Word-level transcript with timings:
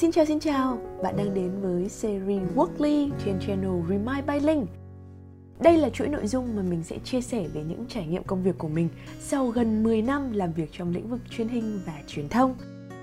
Xin 0.00 0.12
chào 0.12 0.24
xin 0.24 0.40
chào, 0.40 0.78
bạn 1.02 1.16
đang 1.16 1.34
đến 1.34 1.60
với 1.60 1.88
series 1.88 2.42
Workly 2.54 3.10
trên 3.24 3.38
channel 3.40 3.88
Remind 3.88 4.26
by 4.26 4.40
Link. 4.40 4.68
Đây 5.60 5.76
là 5.76 5.90
chuỗi 5.90 6.08
nội 6.08 6.26
dung 6.26 6.56
mà 6.56 6.62
mình 6.62 6.82
sẽ 6.84 6.98
chia 7.04 7.20
sẻ 7.20 7.46
về 7.54 7.62
những 7.68 7.84
trải 7.88 8.06
nghiệm 8.06 8.24
công 8.24 8.42
việc 8.42 8.58
của 8.58 8.68
mình 8.68 8.88
sau 9.20 9.46
gần 9.46 9.82
10 9.82 10.02
năm 10.02 10.32
làm 10.32 10.52
việc 10.52 10.68
trong 10.72 10.92
lĩnh 10.94 11.08
vực 11.08 11.20
truyền 11.30 11.48
hình 11.48 11.80
và 11.86 11.92
truyền 12.06 12.28
thông. 12.28 12.54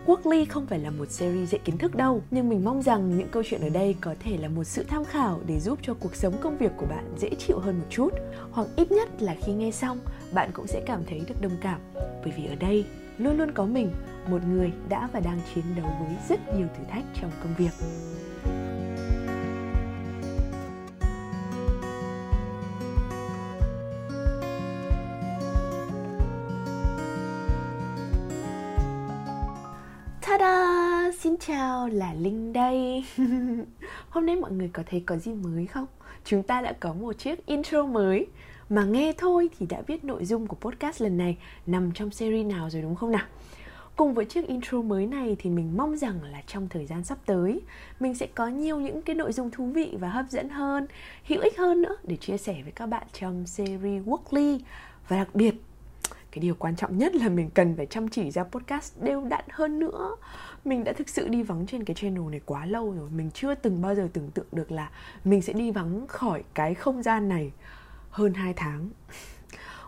Workly 0.05 0.45
không 0.49 0.65
phải 0.65 0.79
là 0.79 0.89
một 0.89 1.11
series 1.11 1.51
dạy 1.51 1.61
kiến 1.65 1.77
thức 1.77 1.95
đâu, 1.95 2.21
nhưng 2.31 2.49
mình 2.49 2.65
mong 2.65 2.81
rằng 2.81 3.17
những 3.17 3.29
câu 3.31 3.43
chuyện 3.45 3.61
ở 3.61 3.69
đây 3.69 3.95
có 4.01 4.15
thể 4.23 4.37
là 4.37 4.49
một 4.49 4.63
sự 4.63 4.83
tham 4.83 5.05
khảo 5.05 5.39
để 5.47 5.59
giúp 5.59 5.79
cho 5.81 5.93
cuộc 5.93 6.15
sống 6.15 6.33
công 6.41 6.57
việc 6.57 6.71
của 6.77 6.85
bạn 6.85 7.15
dễ 7.17 7.29
chịu 7.37 7.59
hơn 7.59 7.79
một 7.79 7.87
chút, 7.89 8.09
hoặc 8.51 8.67
ít 8.75 8.91
nhất 8.91 9.21
là 9.21 9.35
khi 9.45 9.53
nghe 9.53 9.71
xong, 9.71 9.99
bạn 10.33 10.49
cũng 10.53 10.67
sẽ 10.67 10.81
cảm 10.85 11.01
thấy 11.07 11.21
được 11.27 11.41
đồng 11.41 11.57
cảm, 11.61 11.79
bởi 11.93 12.33
vì 12.37 12.45
ở 12.45 12.55
đây 12.55 12.85
luôn 13.17 13.37
luôn 13.37 13.51
có 13.51 13.65
mình, 13.65 13.91
một 14.27 14.41
người 14.47 14.73
đã 14.89 15.09
và 15.13 15.19
đang 15.19 15.39
chiến 15.53 15.63
đấu 15.75 15.91
với 15.99 16.17
rất 16.29 16.39
nhiều 16.57 16.67
thử 16.77 16.83
thách 16.89 17.03
trong 17.21 17.31
công 17.43 17.53
việc. 17.57 17.71
Ta-da! 30.21 31.11
Xin 31.19 31.35
chào, 31.37 31.87
là 31.87 32.13
Linh 32.13 32.53
đây 32.53 33.05
Hôm 34.09 34.25
nay 34.25 34.35
mọi 34.35 34.51
người 34.51 34.69
có 34.73 34.83
thấy 34.89 35.03
có 35.05 35.17
gì 35.17 35.33
mới 35.33 35.65
không? 35.65 35.85
Chúng 36.25 36.43
ta 36.43 36.61
đã 36.61 36.73
có 36.79 36.93
một 36.93 37.13
chiếc 37.13 37.45
intro 37.45 37.85
mới 37.85 38.27
mà 38.69 38.83
nghe 38.83 39.13
thôi 39.17 39.49
thì 39.59 39.65
đã 39.65 39.81
biết 39.87 40.03
nội 40.03 40.25
dung 40.25 40.47
của 40.47 40.55
podcast 40.55 41.01
lần 41.01 41.17
này 41.17 41.37
nằm 41.65 41.91
trong 41.91 42.11
series 42.11 42.45
nào 42.45 42.69
rồi 42.69 42.81
đúng 42.81 42.95
không 42.95 43.11
nào? 43.11 43.25
Cùng 43.95 44.13
với 44.13 44.25
chiếc 44.25 44.47
intro 44.47 44.81
mới 44.81 45.05
này 45.05 45.35
thì 45.39 45.49
mình 45.49 45.77
mong 45.77 45.97
rằng 45.97 46.23
là 46.23 46.41
trong 46.47 46.69
thời 46.69 46.85
gian 46.85 47.03
sắp 47.03 47.17
tới, 47.25 47.61
Mình 47.99 48.15
sẽ 48.15 48.27
có 48.35 48.47
nhiều 48.47 48.79
những 48.79 49.01
cái 49.01 49.15
nội 49.15 49.31
dung 49.31 49.51
thú 49.51 49.65
vị 49.65 49.97
và 49.99 50.09
hấp 50.09 50.25
dẫn 50.29 50.49
hơn, 50.49 50.87
Hữu 51.27 51.41
ích 51.41 51.57
hơn 51.57 51.81
nữa 51.81 51.95
để 52.03 52.15
chia 52.15 52.37
sẻ 52.37 52.55
với 52.63 52.71
các 52.71 52.85
bạn 52.85 53.07
trong 53.13 53.47
series 53.47 54.03
Workly 54.05 54.59
Và 55.07 55.17
đặc 55.17 55.35
biệt, 55.35 55.55
cái 56.31 56.41
điều 56.41 56.55
quan 56.55 56.75
trọng 56.75 56.97
nhất 56.97 57.15
là 57.15 57.29
mình 57.29 57.49
cần 57.53 57.75
phải 57.77 57.85
chăm 57.85 58.07
chỉ 58.07 58.31
ra 58.31 58.43
podcast 58.43 59.01
đều 59.01 59.25
đặn 59.25 59.45
hơn 59.49 59.79
nữa. 59.79 60.15
Mình 60.65 60.83
đã 60.83 60.93
thực 60.93 61.09
sự 61.09 61.27
đi 61.27 61.43
vắng 61.43 61.65
trên 61.67 61.83
cái 61.83 61.95
channel 61.95 62.29
này 62.31 62.41
quá 62.45 62.65
lâu 62.65 62.91
rồi, 62.91 63.09
mình 63.09 63.31
chưa 63.31 63.55
từng 63.55 63.81
bao 63.81 63.95
giờ 63.95 64.07
tưởng 64.13 64.31
tượng 64.31 64.47
được 64.51 64.71
là 64.71 64.89
mình 65.23 65.41
sẽ 65.41 65.53
đi 65.53 65.71
vắng 65.71 66.07
khỏi 66.07 66.43
cái 66.53 66.73
không 66.73 67.03
gian 67.03 67.29
này 67.29 67.51
hơn 68.15 68.33
2 68.33 68.53
tháng. 68.53 68.89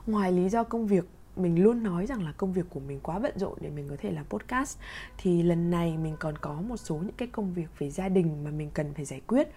Ngoài 0.07 0.31
lý 0.31 0.49
do 0.49 0.63
công 0.63 0.87
việc 0.87 1.05
mình 1.35 1.63
luôn 1.63 1.83
nói 1.83 2.05
rằng 2.05 2.23
là 2.23 2.31
công 2.31 2.53
việc 2.53 2.65
của 2.69 2.79
mình 2.79 2.99
quá 3.03 3.19
bận 3.19 3.39
rộn 3.39 3.57
để 3.61 3.69
mình 3.69 3.87
có 3.89 3.95
thể 3.99 4.11
làm 4.11 4.25
podcast 4.25 4.77
thì 5.17 5.43
lần 5.43 5.69
này 5.69 5.97
mình 5.97 6.15
còn 6.19 6.37
có 6.37 6.53
một 6.53 6.77
số 6.77 6.95
những 6.95 7.15
cái 7.17 7.27
công 7.27 7.53
việc 7.53 7.67
về 7.79 7.89
gia 7.89 8.09
đình 8.09 8.43
mà 8.43 8.51
mình 8.51 8.69
cần 8.73 8.93
phải 8.93 9.05
giải 9.05 9.21
quyết. 9.27 9.47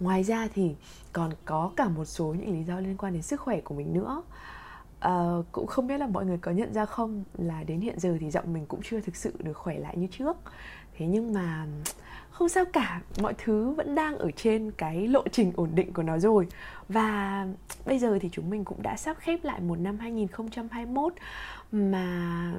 Ngoài 0.00 0.24
ra 0.24 0.48
thì 0.54 0.74
còn 1.12 1.30
có 1.44 1.72
cả 1.76 1.88
một 1.88 2.04
số 2.04 2.34
những 2.38 2.52
lý 2.52 2.64
do 2.64 2.80
liên 2.80 2.96
quan 2.96 3.12
đến 3.12 3.22
sức 3.22 3.40
khỏe 3.40 3.60
của 3.60 3.74
mình 3.74 3.94
nữa. 3.94 4.22
À, 5.00 5.34
cũng 5.52 5.66
không 5.66 5.86
biết 5.86 5.98
là 5.98 6.06
mọi 6.06 6.26
người 6.26 6.38
có 6.38 6.50
nhận 6.50 6.74
ra 6.74 6.84
không 6.84 7.24
là 7.38 7.64
đến 7.64 7.80
hiện 7.80 7.98
giờ 7.98 8.16
thì 8.20 8.30
giọng 8.30 8.52
mình 8.52 8.66
cũng 8.66 8.80
chưa 8.82 9.00
thực 9.00 9.16
sự 9.16 9.32
được 9.38 9.56
khỏe 9.56 9.78
lại 9.78 9.96
như 9.96 10.06
trước 10.10 10.36
thế 10.98 11.06
nhưng 11.06 11.32
mà 11.32 11.66
không 12.30 12.48
sao 12.48 12.64
cả 12.64 13.00
mọi 13.20 13.34
thứ 13.38 13.70
vẫn 13.70 13.94
đang 13.94 14.18
ở 14.18 14.30
trên 14.30 14.70
cái 14.70 15.08
lộ 15.08 15.22
trình 15.32 15.52
ổn 15.56 15.70
định 15.74 15.92
của 15.92 16.02
nó 16.02 16.18
rồi. 16.18 16.46
Và 16.88 17.46
bây 17.86 17.98
giờ 17.98 18.18
thì 18.20 18.28
chúng 18.32 18.50
mình 18.50 18.64
cũng 18.64 18.82
đã 18.82 18.96
sắp 18.96 19.16
khép 19.20 19.44
lại 19.44 19.60
một 19.60 19.78
năm 19.78 19.98
2021 19.98 21.12
mà 21.72 22.52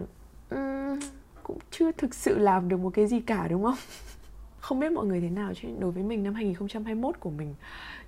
um, 0.49 0.99
cũng 1.43 1.57
chưa 1.71 1.91
thực 1.91 2.15
sự 2.15 2.37
làm 2.37 2.69
được 2.69 2.77
một 2.77 2.89
cái 2.93 3.07
gì 3.07 3.19
cả 3.19 3.47
đúng 3.47 3.63
không? 3.63 3.77
Không 4.59 4.79
biết 4.79 4.91
mọi 4.91 5.05
người 5.05 5.21
thế 5.21 5.29
nào 5.29 5.53
chứ 5.61 5.67
đối 5.79 5.91
với 5.91 6.03
mình 6.03 6.23
năm 6.23 6.33
2021 6.33 7.19
của 7.19 7.29
mình 7.29 7.55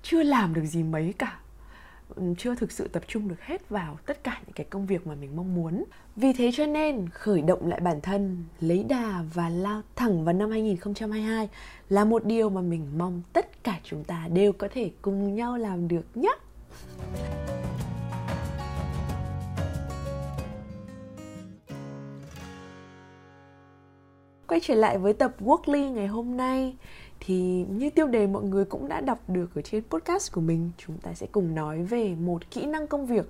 chưa 0.02 0.22
làm 0.22 0.54
được 0.54 0.64
gì 0.64 0.82
mấy 0.82 1.14
cả 1.18 1.38
chưa 2.38 2.54
thực 2.54 2.72
sự 2.72 2.88
tập 2.88 3.02
trung 3.08 3.28
được 3.28 3.40
hết 3.40 3.68
vào 3.68 3.98
tất 4.06 4.24
cả 4.24 4.40
những 4.46 4.54
cái 4.54 4.66
công 4.70 4.86
việc 4.86 5.06
mà 5.06 5.14
mình 5.14 5.36
mong 5.36 5.54
muốn. 5.54 5.84
Vì 6.16 6.32
thế 6.32 6.50
cho 6.54 6.66
nên 6.66 7.08
khởi 7.08 7.42
động 7.42 7.66
lại 7.66 7.80
bản 7.80 8.00
thân, 8.00 8.44
lấy 8.60 8.84
đà 8.88 9.24
và 9.34 9.48
lao 9.48 9.82
thẳng 9.96 10.24
vào 10.24 10.34
năm 10.34 10.50
2022 10.50 11.48
là 11.88 12.04
một 12.04 12.24
điều 12.24 12.50
mà 12.50 12.60
mình 12.60 12.86
mong 12.98 13.22
tất 13.32 13.64
cả 13.64 13.80
chúng 13.84 14.04
ta 14.04 14.28
đều 14.32 14.52
có 14.52 14.68
thể 14.74 14.90
cùng 15.02 15.34
nhau 15.34 15.56
làm 15.56 15.88
được 15.88 16.16
nhé. 16.16 16.32
Quay 24.46 24.60
trở 24.60 24.74
lại 24.74 24.98
với 24.98 25.12
tập 25.12 25.34
Workly 25.40 25.90
ngày 25.90 26.06
hôm 26.06 26.36
nay 26.36 26.76
thì 27.24 27.64
như 27.68 27.90
tiêu 27.90 28.06
đề 28.06 28.26
mọi 28.26 28.42
người 28.42 28.64
cũng 28.64 28.88
đã 28.88 29.00
đọc 29.00 29.18
được 29.28 29.54
ở 29.54 29.62
trên 29.62 29.82
podcast 29.90 30.32
của 30.32 30.40
mình, 30.40 30.70
chúng 30.78 30.98
ta 30.98 31.14
sẽ 31.14 31.26
cùng 31.32 31.54
nói 31.54 31.82
về 31.82 32.14
một 32.14 32.50
kỹ 32.50 32.66
năng 32.66 32.86
công 32.86 33.06
việc 33.06 33.26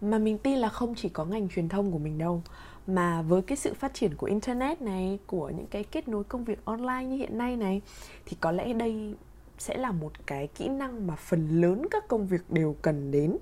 mà 0.00 0.18
mình 0.18 0.38
tin 0.38 0.58
là 0.58 0.68
không 0.68 0.94
chỉ 0.94 1.08
có 1.08 1.24
ngành 1.24 1.48
truyền 1.48 1.68
thông 1.68 1.92
của 1.92 1.98
mình 1.98 2.18
đâu, 2.18 2.42
mà 2.86 3.22
với 3.22 3.42
cái 3.42 3.56
sự 3.56 3.74
phát 3.74 3.94
triển 3.94 4.14
của 4.14 4.26
internet 4.26 4.82
này, 4.82 5.18
của 5.26 5.50
những 5.56 5.66
cái 5.66 5.84
kết 5.84 6.08
nối 6.08 6.24
công 6.24 6.44
việc 6.44 6.64
online 6.64 7.04
như 7.04 7.16
hiện 7.16 7.38
nay 7.38 7.56
này, 7.56 7.82
thì 8.26 8.36
có 8.40 8.52
lẽ 8.52 8.72
đây 8.72 9.14
sẽ 9.58 9.76
là 9.76 9.92
một 9.92 10.12
cái 10.26 10.46
kỹ 10.46 10.68
năng 10.68 11.06
mà 11.06 11.16
phần 11.16 11.60
lớn 11.60 11.86
các 11.90 12.08
công 12.08 12.26
việc 12.26 12.50
đều 12.50 12.76
cần 12.82 13.10
đến. 13.10 13.36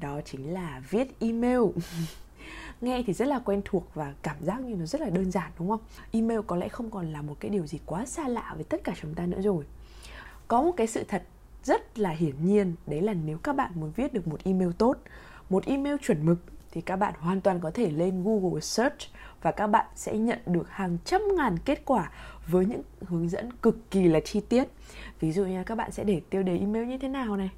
Đó 0.00 0.20
chính 0.24 0.54
là 0.54 0.82
viết 0.90 1.20
email. 1.20 1.60
nghe 2.80 3.02
thì 3.06 3.12
rất 3.12 3.28
là 3.28 3.38
quen 3.38 3.62
thuộc 3.64 3.94
và 3.94 4.14
cảm 4.22 4.36
giác 4.40 4.60
như 4.60 4.74
nó 4.74 4.86
rất 4.86 5.00
là 5.00 5.10
đơn 5.10 5.30
giản 5.30 5.50
đúng 5.58 5.68
không? 5.68 5.80
Email 6.12 6.40
có 6.46 6.56
lẽ 6.56 6.68
không 6.68 6.90
còn 6.90 7.12
là 7.12 7.22
một 7.22 7.36
cái 7.40 7.50
điều 7.50 7.66
gì 7.66 7.78
quá 7.86 8.06
xa 8.06 8.28
lạ 8.28 8.52
với 8.54 8.64
tất 8.64 8.84
cả 8.84 8.92
chúng 9.00 9.14
ta 9.14 9.26
nữa 9.26 9.40
rồi. 9.40 9.64
Có 10.48 10.62
một 10.62 10.72
cái 10.76 10.86
sự 10.86 11.04
thật 11.08 11.22
rất 11.64 11.98
là 11.98 12.10
hiển 12.10 12.34
nhiên 12.46 12.74
đấy 12.86 13.00
là 13.00 13.14
nếu 13.14 13.38
các 13.38 13.56
bạn 13.56 13.72
muốn 13.74 13.92
viết 13.96 14.12
được 14.12 14.28
một 14.28 14.40
email 14.44 14.70
tốt 14.78 14.98
một 15.50 15.64
email 15.66 15.96
chuẩn 16.02 16.26
mực 16.26 16.38
thì 16.70 16.80
các 16.80 16.96
bạn 16.96 17.14
hoàn 17.18 17.40
toàn 17.40 17.60
có 17.60 17.70
thể 17.70 17.90
lên 17.90 18.24
Google 18.24 18.60
Search 18.60 18.98
và 19.42 19.52
các 19.52 19.66
bạn 19.66 19.86
sẽ 19.94 20.18
nhận 20.18 20.38
được 20.46 20.70
hàng 20.70 20.98
trăm 21.04 21.22
ngàn 21.36 21.58
kết 21.64 21.82
quả 21.84 22.10
với 22.46 22.66
những 22.66 22.82
hướng 23.00 23.28
dẫn 23.28 23.52
cực 23.52 23.90
kỳ 23.90 24.08
là 24.08 24.20
chi 24.20 24.40
tiết. 24.40 24.64
Ví 25.20 25.32
dụ 25.32 25.44
như 25.44 25.64
các 25.64 25.74
bạn 25.74 25.92
sẽ 25.92 26.04
để 26.04 26.20
tiêu 26.30 26.42
đề 26.42 26.58
email 26.58 26.86
như 26.86 26.98
thế 26.98 27.08
nào 27.08 27.36
này, 27.36 27.50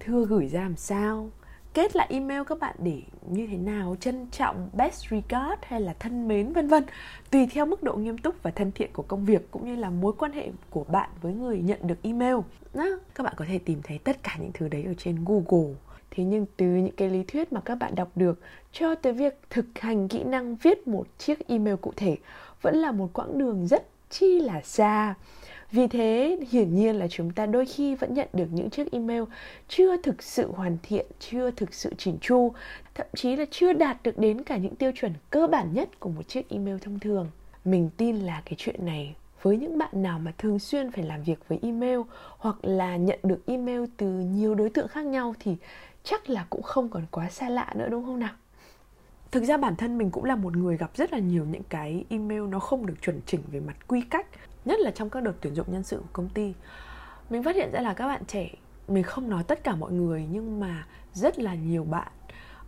thưa 0.00 0.24
gửi 0.24 0.48
ra 0.48 0.60
làm 0.60 0.76
sao, 0.76 1.30
kết 1.74 1.96
lại 1.96 2.06
email 2.10 2.42
các 2.46 2.58
bạn 2.60 2.76
để 2.78 3.02
như 3.30 3.46
thế 3.46 3.56
nào? 3.56 3.96
Trân 4.00 4.26
trọng 4.30 4.68
best 4.72 5.04
regard 5.10 5.62
hay 5.62 5.80
là 5.80 5.94
thân 5.98 6.28
mến 6.28 6.52
vân 6.52 6.68
vân. 6.68 6.84
Tùy 7.30 7.46
theo 7.52 7.66
mức 7.66 7.82
độ 7.82 7.94
nghiêm 7.94 8.18
túc 8.18 8.42
và 8.42 8.50
thân 8.50 8.72
thiện 8.72 8.90
của 8.92 9.02
công 9.02 9.24
việc 9.24 9.50
cũng 9.50 9.64
như 9.66 9.76
là 9.76 9.90
mối 9.90 10.12
quan 10.18 10.32
hệ 10.32 10.50
của 10.70 10.84
bạn 10.84 11.10
với 11.22 11.32
người 11.32 11.58
nhận 11.58 11.78
được 11.86 12.02
email. 12.02 12.36
Đó, 12.74 12.86
các 13.14 13.24
bạn 13.24 13.34
có 13.36 13.44
thể 13.48 13.58
tìm 13.58 13.80
thấy 13.82 13.98
tất 13.98 14.22
cả 14.22 14.36
những 14.40 14.50
thứ 14.54 14.68
đấy 14.68 14.84
ở 14.86 14.94
trên 14.98 15.24
google. 15.24 15.74
Thế 16.10 16.24
nhưng 16.24 16.46
từ 16.56 16.66
những 16.66 16.96
cái 16.96 17.10
lý 17.10 17.24
thuyết 17.24 17.52
mà 17.52 17.60
các 17.60 17.74
bạn 17.74 17.94
đọc 17.94 18.08
được 18.14 18.40
cho 18.72 18.94
tới 18.94 19.12
việc 19.12 19.40
thực 19.50 19.66
hành 19.78 20.08
kỹ 20.08 20.24
năng 20.24 20.56
viết 20.56 20.88
một 20.88 21.06
chiếc 21.18 21.48
email 21.48 21.76
cụ 21.76 21.92
thể 21.96 22.16
vẫn 22.62 22.76
là 22.76 22.92
một 22.92 23.12
quãng 23.12 23.38
đường 23.38 23.66
rất 23.66 23.86
chi 24.10 24.40
là 24.40 24.60
xa 24.64 25.14
vì 25.74 25.86
thế, 25.86 26.38
hiển 26.50 26.74
nhiên 26.74 26.96
là 26.96 27.08
chúng 27.08 27.30
ta 27.30 27.46
đôi 27.46 27.66
khi 27.66 27.94
vẫn 27.94 28.14
nhận 28.14 28.28
được 28.32 28.46
những 28.52 28.70
chiếc 28.70 28.92
email 28.92 29.22
chưa 29.68 29.96
thực 29.96 30.22
sự 30.22 30.52
hoàn 30.52 30.76
thiện, 30.82 31.06
chưa 31.18 31.50
thực 31.50 31.74
sự 31.74 31.92
chỉnh 31.98 32.18
chu, 32.20 32.52
thậm 32.94 33.06
chí 33.16 33.36
là 33.36 33.44
chưa 33.50 33.72
đạt 33.72 34.02
được 34.02 34.18
đến 34.18 34.42
cả 34.42 34.56
những 34.56 34.76
tiêu 34.76 34.92
chuẩn 34.94 35.12
cơ 35.30 35.46
bản 35.46 35.74
nhất 35.74 36.00
của 36.00 36.08
một 36.08 36.28
chiếc 36.28 36.48
email 36.48 36.76
thông 36.78 36.98
thường. 36.98 37.30
Mình 37.64 37.90
tin 37.96 38.16
là 38.16 38.42
cái 38.44 38.54
chuyện 38.58 38.86
này 38.86 39.14
với 39.42 39.56
những 39.56 39.78
bạn 39.78 40.02
nào 40.02 40.18
mà 40.18 40.32
thường 40.38 40.58
xuyên 40.58 40.92
phải 40.92 41.04
làm 41.04 41.22
việc 41.22 41.48
với 41.48 41.58
email 41.62 42.00
hoặc 42.38 42.56
là 42.62 42.96
nhận 42.96 43.18
được 43.22 43.46
email 43.46 43.84
từ 43.96 44.06
nhiều 44.08 44.54
đối 44.54 44.70
tượng 44.70 44.88
khác 44.88 45.04
nhau 45.04 45.34
thì 45.40 45.56
chắc 46.04 46.30
là 46.30 46.46
cũng 46.50 46.62
không 46.62 46.88
còn 46.88 47.06
quá 47.10 47.30
xa 47.30 47.48
lạ 47.48 47.72
nữa 47.76 47.88
đúng 47.90 48.04
không 48.04 48.18
nào? 48.18 48.34
Thực 49.30 49.44
ra 49.44 49.56
bản 49.56 49.76
thân 49.76 49.98
mình 49.98 50.10
cũng 50.10 50.24
là 50.24 50.36
một 50.36 50.56
người 50.56 50.76
gặp 50.76 50.90
rất 50.96 51.12
là 51.12 51.18
nhiều 51.18 51.44
những 51.44 51.62
cái 51.68 52.04
email 52.08 52.42
nó 52.42 52.58
không 52.58 52.86
được 52.86 53.02
chuẩn 53.02 53.20
chỉnh 53.26 53.40
về 53.52 53.60
mặt 53.60 53.88
quy 53.88 54.00
cách 54.10 54.26
nhất 54.64 54.80
là 54.80 54.90
trong 54.90 55.10
các 55.10 55.22
đợt 55.22 55.32
tuyển 55.40 55.54
dụng 55.54 55.66
nhân 55.72 55.82
sự 55.82 55.96
của 55.96 56.08
công 56.12 56.28
ty. 56.28 56.54
Mình 57.30 57.42
phát 57.42 57.56
hiện 57.56 57.70
ra 57.72 57.80
là 57.80 57.94
các 57.94 58.06
bạn 58.06 58.22
trẻ, 58.26 58.50
mình 58.88 59.02
không 59.02 59.30
nói 59.30 59.44
tất 59.44 59.64
cả 59.64 59.74
mọi 59.74 59.92
người, 59.92 60.26
nhưng 60.32 60.60
mà 60.60 60.86
rất 61.12 61.38
là 61.38 61.54
nhiều 61.54 61.84
bạn 61.84 62.08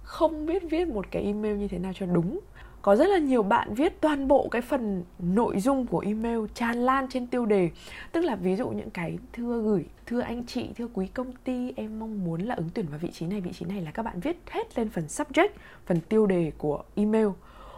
không 0.03 0.47
biết 0.47 0.63
viết 0.71 0.89
một 0.89 1.07
cái 1.11 1.23
email 1.23 1.57
như 1.57 1.69
thế 1.69 1.79
nào 1.79 1.93
cho 1.95 2.07
đúng. 2.07 2.41
Có 2.83 2.97
rất 2.97 3.09
là 3.09 3.19
nhiều 3.19 3.43
bạn 3.43 3.75
viết 3.75 4.01
toàn 4.01 4.29
bộ 4.29 4.49
cái 4.51 4.63
phần 4.63 5.05
nội 5.19 5.61
dung 5.61 5.87
của 5.87 5.99
email 5.99 6.39
tràn 6.55 6.77
lan 6.77 7.07
trên 7.11 7.27
tiêu 7.27 7.47
đề. 7.47 7.71
Tức 8.13 8.25
là 8.25 8.37
ví 8.37 8.57
dụ 8.57 8.69
những 8.69 8.91
cái 8.91 9.19
thưa 9.33 9.63
gửi, 9.63 9.85
thưa 10.07 10.21
anh 10.21 10.47
chị, 10.47 10.69
thưa 10.77 10.89
quý 10.95 11.07
công 11.07 11.33
ty, 11.45 11.73
em 11.77 11.99
mong 11.99 12.25
muốn 12.25 12.41
là 12.41 12.55
ứng 12.55 12.69
tuyển 12.75 12.87
vào 12.87 12.99
vị 12.99 13.11
trí 13.13 13.27
này, 13.27 13.41
vị 13.41 13.53
trí 13.53 13.67
này 13.67 13.81
là 13.81 13.91
các 13.91 14.03
bạn 14.03 14.21
viết 14.21 14.37
hết 14.51 14.79
lên 14.79 14.89
phần 14.89 15.07
subject, 15.07 15.49
phần 15.87 16.01
tiêu 16.01 16.27
đề 16.27 16.53
của 16.59 16.83
email 16.95 17.29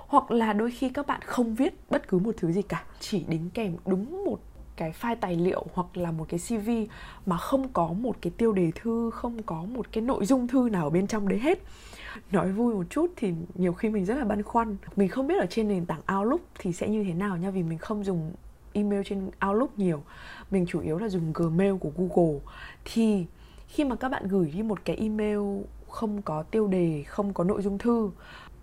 hoặc 0.09 0.31
là 0.31 0.53
đôi 0.53 0.71
khi 0.71 0.89
các 0.89 1.07
bạn 1.07 1.21
không 1.25 1.55
viết 1.55 1.75
bất 1.91 2.09
cứ 2.09 2.19
một 2.19 2.35
thứ 2.37 2.53
gì 2.53 2.63
cả 2.63 2.85
chỉ 3.01 3.25
đính 3.29 3.51
kèm 3.51 3.77
đúng 3.87 4.25
một 4.25 4.39
cái 4.77 4.93
file 5.01 5.17
tài 5.21 5.37
liệu 5.37 5.67
hoặc 5.75 5.97
là 5.97 6.11
một 6.11 6.27
cái 6.29 6.41
CV 6.49 6.71
mà 7.27 7.37
không 7.37 7.69
có 7.69 7.89
một 7.89 8.17
cái 8.21 8.33
tiêu 8.37 8.53
đề 8.53 8.71
thư, 8.75 9.11
không 9.11 9.43
có 9.43 9.65
một 9.65 9.87
cái 9.93 10.03
nội 10.03 10.27
dung 10.27 10.49
thư 10.49 10.69
nào 10.73 10.85
ở 10.85 10.91
bên 10.91 11.07
trong 11.07 11.29
đấy 11.29 11.39
hết. 11.39 11.59
Nói 12.31 12.53
vui 12.53 12.75
một 12.75 12.85
chút 12.91 13.07
thì 13.17 13.33
nhiều 13.55 13.73
khi 13.73 13.89
mình 13.89 14.05
rất 14.05 14.19
là 14.19 14.25
băn 14.25 14.43
khoăn. 14.43 14.77
Mình 14.97 15.09
không 15.09 15.27
biết 15.27 15.39
ở 15.41 15.47
trên 15.51 15.69
nền 15.69 15.87
tảng 15.87 16.01
Outlook 16.19 16.41
thì 16.59 16.73
sẽ 16.73 16.89
như 16.89 17.05
thế 17.05 17.15
nào 17.15 17.37
nha 17.37 17.51
vì 17.51 17.63
mình 17.63 17.79
không 17.79 18.05
dùng 18.05 18.33
email 18.73 19.03
trên 19.05 19.31
Outlook 19.49 19.79
nhiều 19.79 20.03
mình 20.51 20.67
chủ 20.69 20.81
yếu 20.81 20.99
là 20.99 21.09
dùng 21.09 21.33
Gmail 21.33 21.75
của 21.81 21.91
Google 21.97 22.41
thì 22.85 23.27
khi 23.69 23.85
mà 23.85 23.97
các 23.97 24.09
bạn 24.09 24.29
gửi 24.29 24.53
đi 24.55 24.63
một 24.63 24.79
cái 24.85 24.97
email 24.97 25.39
không 25.89 26.23
có 26.23 26.43
tiêu 26.43 26.67
đề 26.67 27.03
không 27.07 27.35
có 27.35 27.45
nội 27.45 27.63
dung 27.63 27.79
thư 27.79 28.11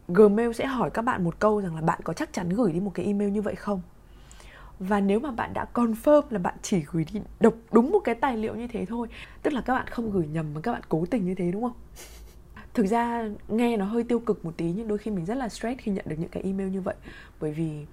Gmail 0.08 0.52
sẽ 0.52 0.66
hỏi 0.66 0.90
các 0.90 1.02
bạn 1.02 1.24
một 1.24 1.40
câu 1.40 1.62
rằng 1.62 1.76
là 1.76 1.82
bạn 1.82 2.00
có 2.04 2.14
chắc 2.14 2.34
chắn 2.34 2.50
gửi 2.50 2.72
đi 2.72 2.80
một 2.80 2.92
cái 2.94 3.06
email 3.06 3.30
như 3.30 3.42
vậy 3.42 3.56
không? 3.56 3.82
Và 4.80 5.00
nếu 5.00 5.20
mà 5.20 5.32
bạn 5.32 5.54
đã 5.54 5.66
confirm 5.74 6.22
là 6.30 6.40
bạn 6.40 6.56
chỉ 6.62 6.84
gửi 6.92 7.06
đi, 7.14 7.22
đọc 7.40 7.54
đúng 7.72 7.92
một 7.92 8.00
cái 8.00 8.16
tài 8.16 8.38
liệu 8.38 8.56
như 8.56 8.68
thế 8.68 8.86
thôi, 8.86 9.08
tức 9.42 9.54
là 9.54 9.62
các 9.62 9.74
bạn 9.74 9.88
không 9.88 10.12
gửi 10.12 10.28
nhầm 10.28 10.54
mà 10.54 10.62
các 10.62 10.72
bạn 10.72 10.82
cố 10.90 11.06
tình 11.06 11.26
như 11.26 11.36
thế, 11.36 11.52
đúng 11.52 11.62
không? 11.62 11.74
Thực 12.74 12.88
ra 12.88 13.30
nghe 13.48 13.78
nó 13.78 13.86
hơi 13.86 14.04
tiêu 14.04 14.20
cực 14.20 14.46
một 14.46 14.54
tí 14.58 14.72
nhưng 14.72 14.88
đôi 14.88 14.98
khi 14.98 15.12
mình 15.12 15.26
rất 15.26 15.36
là 15.36 15.50
stress 15.50 15.80
khi 15.82 15.92
nhận 15.92 16.06
được 16.08 16.16
những 16.20 16.30
cái 16.30 16.44
email 16.44 16.70
như 16.70 16.82
vậy. 16.82 16.96
Bởi 17.40 17.52
vì 17.52 17.86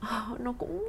ờ, 0.00 0.36
nó 0.38 0.52
cũng, 0.58 0.88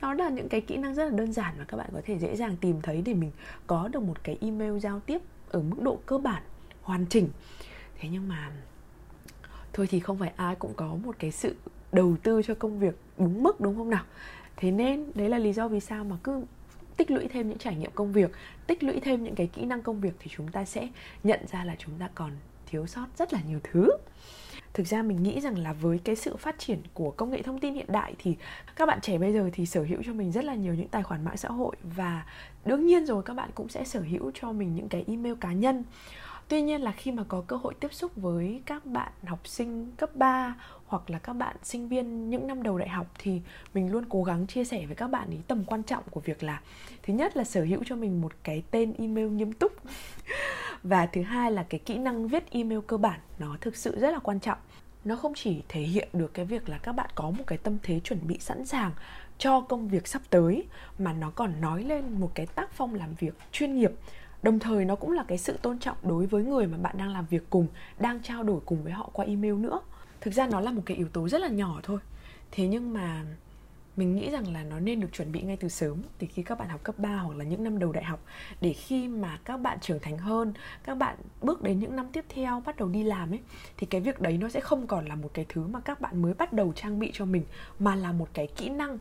nó 0.00 0.14
là 0.14 0.28
những 0.28 0.48
cái 0.48 0.60
kỹ 0.60 0.76
năng 0.76 0.94
rất 0.94 1.04
là 1.04 1.10
đơn 1.10 1.32
giản 1.32 1.54
mà 1.58 1.64
các 1.68 1.76
bạn 1.76 1.90
có 1.94 2.00
thể 2.04 2.18
dễ 2.18 2.36
dàng 2.36 2.56
tìm 2.60 2.80
thấy 2.82 3.02
để 3.02 3.14
mình 3.14 3.30
có 3.66 3.88
được 3.88 4.02
một 4.02 4.24
cái 4.24 4.38
email 4.40 4.78
giao 4.78 5.00
tiếp 5.00 5.22
ở 5.50 5.62
mức 5.62 5.82
độ 5.82 5.98
cơ 6.06 6.18
bản, 6.18 6.42
hoàn 6.82 7.06
chỉnh. 7.06 7.28
Thế 7.98 8.08
nhưng 8.12 8.28
mà 8.28 8.50
thôi 9.72 9.86
thì 9.90 10.00
không 10.00 10.18
phải 10.18 10.32
ai 10.36 10.54
cũng 10.54 10.74
có 10.74 10.96
một 11.04 11.16
cái 11.18 11.30
sự 11.30 11.56
đầu 11.92 12.16
tư 12.22 12.42
cho 12.42 12.54
công 12.54 12.78
việc 12.78 12.94
đúng 13.18 13.42
mức, 13.42 13.60
đúng 13.60 13.76
không 13.76 13.90
nào? 13.90 14.04
Thế 14.56 14.70
nên 14.70 15.06
đấy 15.14 15.28
là 15.28 15.38
lý 15.38 15.52
do 15.52 15.68
vì 15.68 15.80
sao 15.80 16.04
mà 16.04 16.16
cứ 16.22 16.44
tích 16.96 17.10
lũy 17.10 17.28
thêm 17.28 17.48
những 17.48 17.58
trải 17.58 17.74
nghiệm 17.74 17.90
công 17.94 18.12
việc, 18.12 18.30
tích 18.66 18.82
lũy 18.82 19.00
thêm 19.00 19.24
những 19.24 19.34
cái 19.34 19.46
kỹ 19.46 19.64
năng 19.64 19.82
công 19.82 20.00
việc 20.00 20.12
thì 20.18 20.30
chúng 20.36 20.48
ta 20.48 20.64
sẽ 20.64 20.88
nhận 21.24 21.40
ra 21.52 21.64
là 21.64 21.76
chúng 21.78 21.94
ta 21.98 22.08
còn 22.14 22.30
thiếu 22.66 22.86
sót 22.86 23.06
rất 23.18 23.32
là 23.32 23.40
nhiều 23.48 23.58
thứ. 23.72 23.88
Thực 24.74 24.86
ra 24.86 25.02
mình 25.02 25.22
nghĩ 25.22 25.40
rằng 25.40 25.58
là 25.58 25.72
với 25.72 25.98
cái 26.04 26.16
sự 26.16 26.36
phát 26.36 26.58
triển 26.58 26.78
của 26.94 27.10
công 27.10 27.30
nghệ 27.30 27.42
thông 27.42 27.60
tin 27.60 27.74
hiện 27.74 27.86
đại 27.88 28.14
thì 28.18 28.36
các 28.76 28.86
bạn 28.86 29.00
trẻ 29.02 29.18
bây 29.18 29.32
giờ 29.32 29.50
thì 29.52 29.66
sở 29.66 29.82
hữu 29.82 30.02
cho 30.06 30.12
mình 30.12 30.32
rất 30.32 30.44
là 30.44 30.54
nhiều 30.54 30.74
những 30.74 30.88
tài 30.88 31.02
khoản 31.02 31.24
mạng 31.24 31.36
xã 31.36 31.48
hội 31.48 31.76
và 31.82 32.26
đương 32.64 32.86
nhiên 32.86 33.06
rồi 33.06 33.22
các 33.22 33.34
bạn 33.34 33.50
cũng 33.54 33.68
sẽ 33.68 33.84
sở 33.84 34.00
hữu 34.00 34.30
cho 34.34 34.52
mình 34.52 34.74
những 34.74 34.88
cái 34.88 35.04
email 35.06 35.34
cá 35.40 35.52
nhân. 35.52 35.84
Tuy 36.48 36.62
nhiên 36.62 36.82
là 36.82 36.92
khi 36.92 37.12
mà 37.12 37.24
có 37.28 37.44
cơ 37.46 37.56
hội 37.56 37.74
tiếp 37.80 37.92
xúc 37.92 38.12
với 38.16 38.62
các 38.66 38.86
bạn 38.86 39.12
học 39.26 39.48
sinh 39.48 39.92
cấp 39.96 40.16
3 40.16 40.54
hoặc 40.86 41.10
là 41.10 41.18
các 41.18 41.32
bạn 41.32 41.56
sinh 41.62 41.88
viên 41.88 42.30
những 42.30 42.46
năm 42.46 42.62
đầu 42.62 42.78
đại 42.78 42.88
học 42.88 43.06
thì 43.18 43.40
mình 43.74 43.92
luôn 43.92 44.04
cố 44.08 44.24
gắng 44.24 44.46
chia 44.46 44.64
sẻ 44.64 44.86
với 44.86 44.96
các 44.96 45.08
bạn 45.08 45.30
ý 45.30 45.36
tầm 45.46 45.64
quan 45.64 45.82
trọng 45.82 46.04
của 46.10 46.20
việc 46.20 46.42
là, 46.42 46.60
thứ 47.02 47.14
nhất 47.14 47.36
là 47.36 47.44
sở 47.44 47.64
hữu 47.64 47.84
cho 47.86 47.96
mình 47.96 48.20
một 48.20 48.32
cái 48.42 48.62
tên 48.70 48.94
email 48.98 49.26
nghiêm 49.26 49.52
túc 49.52 49.72
và 50.82 51.06
thứ 51.06 51.22
hai 51.22 51.52
là 51.52 51.62
cái 51.62 51.80
kỹ 51.80 51.98
năng 51.98 52.28
viết 52.28 52.50
email 52.50 52.80
cơ 52.86 52.96
bản, 52.96 53.20
nó 53.38 53.56
thực 53.60 53.76
sự 53.76 54.00
rất 54.00 54.10
là 54.10 54.18
quan 54.18 54.40
trọng. 54.40 54.58
Nó 55.04 55.16
không 55.16 55.32
chỉ 55.34 55.62
thể 55.68 55.80
hiện 55.80 56.08
được 56.12 56.34
cái 56.34 56.44
việc 56.44 56.68
là 56.68 56.78
các 56.78 56.92
bạn 56.92 57.10
có 57.14 57.30
một 57.30 57.44
cái 57.46 57.58
tâm 57.58 57.76
thế 57.82 58.00
chuẩn 58.00 58.26
bị 58.26 58.38
sẵn 58.40 58.66
sàng 58.66 58.92
cho 59.38 59.60
công 59.60 59.88
việc 59.88 60.08
sắp 60.08 60.22
tới, 60.30 60.64
mà 60.98 61.12
nó 61.12 61.30
còn 61.30 61.60
nói 61.60 61.84
lên 61.84 62.20
một 62.20 62.30
cái 62.34 62.46
tác 62.46 62.72
phong 62.72 62.94
làm 62.94 63.14
việc 63.14 63.34
chuyên 63.52 63.76
nghiệp 63.76 63.92
đồng 64.42 64.58
thời 64.58 64.84
nó 64.84 64.94
cũng 64.94 65.12
là 65.12 65.24
cái 65.28 65.38
sự 65.38 65.56
tôn 65.62 65.78
trọng 65.78 65.96
đối 66.02 66.26
với 66.26 66.44
người 66.44 66.66
mà 66.66 66.78
bạn 66.78 66.98
đang 66.98 67.08
làm 67.08 67.26
việc 67.26 67.50
cùng, 67.50 67.66
đang 67.98 68.22
trao 68.22 68.42
đổi 68.42 68.60
cùng 68.66 68.82
với 68.82 68.92
họ 68.92 69.10
qua 69.12 69.24
email 69.24 69.54
nữa. 69.54 69.80
Thực 70.20 70.34
ra 70.34 70.46
nó 70.46 70.60
là 70.60 70.70
một 70.70 70.82
cái 70.86 70.96
yếu 70.96 71.08
tố 71.08 71.28
rất 71.28 71.40
là 71.40 71.48
nhỏ 71.48 71.80
thôi. 71.82 71.98
Thế 72.50 72.68
nhưng 72.68 72.92
mà 72.92 73.24
mình 73.96 74.16
nghĩ 74.16 74.30
rằng 74.30 74.52
là 74.52 74.62
nó 74.62 74.80
nên 74.80 75.00
được 75.00 75.08
chuẩn 75.12 75.32
bị 75.32 75.42
ngay 75.42 75.56
từ 75.56 75.68
sớm. 75.68 76.02
Từ 76.18 76.26
khi 76.30 76.42
các 76.42 76.58
bạn 76.58 76.68
học 76.68 76.80
cấp 76.82 76.98
3 76.98 77.16
hoặc 77.16 77.36
là 77.36 77.44
những 77.44 77.64
năm 77.64 77.78
đầu 77.78 77.92
đại 77.92 78.04
học, 78.04 78.20
để 78.60 78.72
khi 78.72 79.08
mà 79.08 79.38
các 79.44 79.56
bạn 79.56 79.78
trưởng 79.80 79.98
thành 80.02 80.18
hơn, 80.18 80.52
các 80.84 80.94
bạn 80.94 81.16
bước 81.42 81.62
đến 81.62 81.78
những 81.78 81.96
năm 81.96 82.06
tiếp 82.12 82.24
theo, 82.28 82.62
bắt 82.66 82.76
đầu 82.76 82.88
đi 82.88 83.02
làm 83.02 83.32
ấy, 83.32 83.40
thì 83.76 83.86
cái 83.86 84.00
việc 84.00 84.20
đấy 84.20 84.38
nó 84.38 84.48
sẽ 84.48 84.60
không 84.60 84.86
còn 84.86 85.06
là 85.06 85.14
một 85.14 85.30
cái 85.34 85.46
thứ 85.48 85.66
mà 85.66 85.80
các 85.80 86.00
bạn 86.00 86.22
mới 86.22 86.34
bắt 86.34 86.52
đầu 86.52 86.72
trang 86.76 86.98
bị 86.98 87.10
cho 87.14 87.24
mình, 87.24 87.44
mà 87.78 87.94
là 87.94 88.12
một 88.12 88.28
cái 88.32 88.46
kỹ 88.46 88.68
năng 88.68 88.98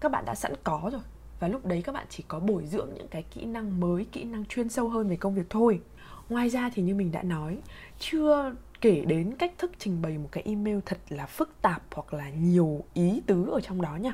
các 0.00 0.12
bạn 0.12 0.24
đã 0.24 0.34
sẵn 0.34 0.52
có 0.64 0.90
rồi 0.92 1.02
và 1.40 1.48
lúc 1.48 1.66
đấy 1.66 1.82
các 1.82 1.92
bạn 1.92 2.06
chỉ 2.10 2.24
có 2.28 2.40
bồi 2.40 2.66
dưỡng 2.66 2.88
những 2.94 3.08
cái 3.08 3.22
kỹ 3.22 3.44
năng 3.44 3.80
mới, 3.80 4.06
kỹ 4.12 4.24
năng 4.24 4.44
chuyên 4.44 4.68
sâu 4.68 4.88
hơn 4.88 5.08
về 5.08 5.16
công 5.16 5.34
việc 5.34 5.50
thôi. 5.50 5.80
Ngoài 6.28 6.48
ra 6.48 6.70
thì 6.74 6.82
như 6.82 6.94
mình 6.94 7.12
đã 7.12 7.22
nói, 7.22 7.58
chưa 7.98 8.54
kể 8.80 9.04
đến 9.06 9.34
cách 9.38 9.52
thức 9.58 9.72
trình 9.78 10.02
bày 10.02 10.18
một 10.18 10.28
cái 10.32 10.42
email 10.46 10.78
thật 10.86 10.98
là 11.08 11.26
phức 11.26 11.62
tạp 11.62 11.82
hoặc 11.94 12.14
là 12.14 12.30
nhiều 12.30 12.84
ý 12.94 13.22
tứ 13.26 13.48
ở 13.50 13.60
trong 13.60 13.82
đó 13.82 13.96
nha. 13.96 14.12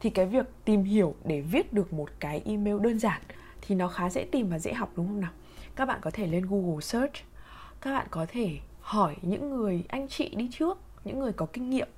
Thì 0.00 0.10
cái 0.10 0.26
việc 0.26 0.46
tìm 0.64 0.84
hiểu 0.84 1.14
để 1.24 1.40
viết 1.40 1.72
được 1.72 1.92
một 1.92 2.10
cái 2.20 2.42
email 2.44 2.80
đơn 2.80 2.98
giản 2.98 3.22
thì 3.62 3.74
nó 3.74 3.88
khá 3.88 4.10
dễ 4.10 4.24
tìm 4.24 4.48
và 4.48 4.58
dễ 4.58 4.72
học, 4.72 4.92
đúng 4.96 5.06
không 5.06 5.20
nào? 5.20 5.30
Các 5.76 5.86
bạn 5.86 5.98
có 6.02 6.10
thể 6.10 6.26
lên 6.26 6.46
google 6.50 6.80
search, 6.80 7.14
các 7.80 7.92
bạn 7.92 8.06
có 8.10 8.26
thể 8.28 8.58
hỏi 8.80 9.16
những 9.22 9.50
người 9.50 9.84
anh 9.88 10.08
chị 10.08 10.34
đi 10.36 10.48
trước, 10.52 10.78
những 11.04 11.18
người 11.18 11.32
có 11.32 11.46
kinh 11.52 11.70
nghiệm. 11.70 11.88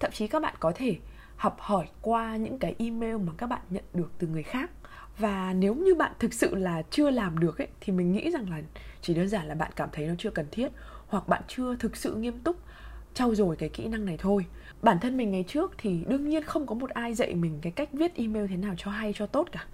Thậm 0.00 0.10
chí 0.12 0.26
các 0.26 0.42
bạn 0.42 0.54
có 0.60 0.72
thể 0.74 0.96
học 1.42 1.56
hỏi 1.60 1.86
qua 2.02 2.36
những 2.36 2.58
cái 2.58 2.74
email 2.78 3.16
mà 3.16 3.32
các 3.38 3.46
bạn 3.46 3.60
nhận 3.70 3.84
được 3.94 4.10
từ 4.18 4.26
người 4.26 4.42
khác. 4.42 4.70
Và 5.18 5.52
nếu 5.52 5.74
như 5.74 5.94
bạn 5.94 6.12
thực 6.18 6.34
sự 6.34 6.54
là 6.54 6.82
chưa 6.90 7.10
làm 7.10 7.38
được 7.38 7.58
ấy, 7.58 7.68
thì 7.80 7.92
mình 7.92 8.12
nghĩ 8.12 8.30
rằng 8.30 8.50
là 8.50 8.60
chỉ 9.00 9.14
đơn 9.14 9.28
giản 9.28 9.46
là 9.46 9.54
bạn 9.54 9.70
cảm 9.76 9.88
thấy 9.92 10.06
nó 10.06 10.14
chưa 10.18 10.30
cần 10.30 10.46
thiết, 10.50 10.68
hoặc 11.06 11.28
bạn 11.28 11.42
chưa 11.48 11.76
thực 11.76 11.96
sự 11.96 12.14
nghiêm 12.14 12.38
túc 12.38 12.56
trau 13.14 13.34
dồi 13.34 13.56
cái 13.56 13.68
kỹ 13.68 13.88
năng 13.88 14.04
này 14.04 14.16
thôi. 14.18 14.46
Bản 14.82 14.98
thân 15.00 15.16
mình 15.16 15.30
ngày 15.30 15.44
trước 15.48 15.72
thì 15.78 16.04
đương 16.08 16.28
nhiên 16.28 16.42
không 16.42 16.66
có 16.66 16.74
một 16.74 16.90
ai 16.90 17.14
dạy 17.14 17.34
mình 17.34 17.58
cái 17.62 17.72
cách 17.72 17.88
viết 17.92 18.14
email 18.14 18.46
thế 18.46 18.56
nào 18.56 18.74
cho 18.78 18.90
hay, 18.90 19.12
cho 19.16 19.26
tốt 19.26 19.48
cả. 19.52 19.64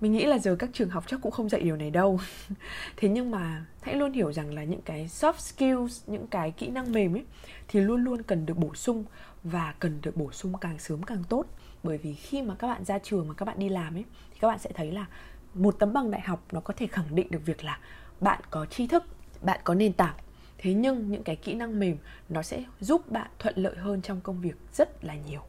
Mình 0.00 0.12
nghĩ 0.12 0.24
là 0.24 0.38
giờ 0.38 0.56
các 0.58 0.70
trường 0.72 0.90
học 0.90 1.04
chắc 1.06 1.20
cũng 1.22 1.32
không 1.32 1.48
dạy 1.48 1.60
điều 1.60 1.76
này 1.76 1.90
đâu. 1.90 2.20
Thế 2.96 3.08
nhưng 3.08 3.30
mà 3.30 3.64
hãy 3.80 3.94
luôn 3.94 4.12
hiểu 4.12 4.32
rằng 4.32 4.54
là 4.54 4.64
những 4.64 4.82
cái 4.82 5.06
soft 5.06 5.38
skills, 5.38 6.02
những 6.06 6.26
cái 6.26 6.50
kỹ 6.50 6.68
năng 6.68 6.92
mềm 6.92 7.16
ấy, 7.16 7.24
thì 7.68 7.80
luôn 7.80 8.04
luôn 8.04 8.22
cần 8.22 8.46
được 8.46 8.56
bổ 8.56 8.74
sung 8.74 9.04
và 9.44 9.74
cần 9.78 9.98
được 10.02 10.16
bổ 10.16 10.32
sung 10.32 10.52
càng 10.60 10.78
sớm 10.78 11.02
càng 11.02 11.24
tốt. 11.28 11.44
Bởi 11.82 11.98
vì 11.98 12.14
khi 12.14 12.42
mà 12.42 12.54
các 12.54 12.66
bạn 12.66 12.84
ra 12.84 12.98
trường 12.98 13.28
mà 13.28 13.34
các 13.34 13.44
bạn 13.44 13.58
đi 13.58 13.68
làm 13.68 13.96
ấy, 13.96 14.04
thì 14.32 14.38
các 14.40 14.48
bạn 14.48 14.58
sẽ 14.58 14.70
thấy 14.74 14.92
là 14.92 15.06
một 15.54 15.76
tấm 15.78 15.92
bằng 15.92 16.10
đại 16.10 16.20
học 16.20 16.44
nó 16.52 16.60
có 16.60 16.74
thể 16.76 16.86
khẳng 16.86 17.14
định 17.14 17.26
được 17.30 17.40
việc 17.46 17.64
là 17.64 17.78
bạn 18.20 18.40
có 18.50 18.66
tri 18.66 18.86
thức, 18.86 19.04
bạn 19.42 19.60
có 19.64 19.74
nền 19.74 19.92
tảng. 19.92 20.14
Thế 20.58 20.74
nhưng 20.74 21.10
những 21.10 21.22
cái 21.22 21.36
kỹ 21.36 21.54
năng 21.54 21.80
mềm 21.80 21.96
nó 22.28 22.42
sẽ 22.42 22.64
giúp 22.80 23.10
bạn 23.10 23.30
thuận 23.38 23.54
lợi 23.56 23.76
hơn 23.76 24.02
trong 24.02 24.20
công 24.20 24.40
việc 24.40 24.56
rất 24.72 25.04
là 25.04 25.14
nhiều. 25.14 25.40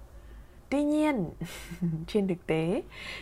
Tuy 0.70 0.84
nhiên, 0.84 1.30
trên 2.08 2.28
thực 2.28 2.48
tế, 2.48 2.82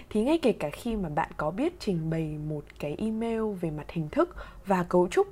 thì 0.10 0.24
ngay 0.24 0.40
kể 0.42 0.52
cả 0.52 0.70
khi 0.74 0.96
mà 0.96 1.10
bạn 1.10 1.32
có 1.38 1.52
biết 1.52 1.74
trình 1.80 2.10
bày 2.10 2.38
một 2.48 2.64
cái 2.80 2.96
email 2.98 3.42
về 3.62 3.72
mặt 3.72 3.92
hình 3.92 4.10
thức 4.10 4.36
và 4.66 4.84
cấu 4.84 5.08
trúc 5.08 5.28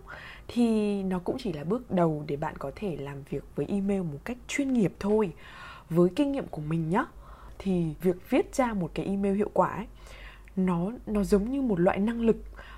thì 0.52 1.04
nó 1.04 1.20
cũng 1.20 1.38
chỉ 1.40 1.54
là 1.54 1.64
bước 1.64 1.92
đầu 1.92 2.24
để 2.28 2.36
bạn 2.36 2.58
có 2.58 2.72
thể 2.76 2.98
làm 3.00 3.24
việc 3.30 3.44
với 3.56 3.66
email 3.70 4.02
một 4.02 4.20
cách 4.24 4.38
chuyên 4.48 4.74
nghiệp 4.74 4.94
thôi. 5.00 5.34
Với 5.90 6.10
kinh 6.16 6.32
nghiệm 6.32 6.48
của 6.48 6.62
mình 6.62 6.90
nhá 6.90 7.06
thì 7.60 7.94
việc 8.02 8.30
viết 8.30 8.56
ra 8.56 8.74
một 8.74 8.92
cái 8.94 9.06
email 9.06 9.36
hiệu 9.36 9.50
quả 9.54 9.70
ấy, 9.70 9.86
nó 10.56 10.92
nó 11.06 11.24
giống 11.24 11.52
như 11.52 11.62
một 11.62 11.80
loại 11.80 12.00
năng 12.00 12.22
lực 12.22 12.38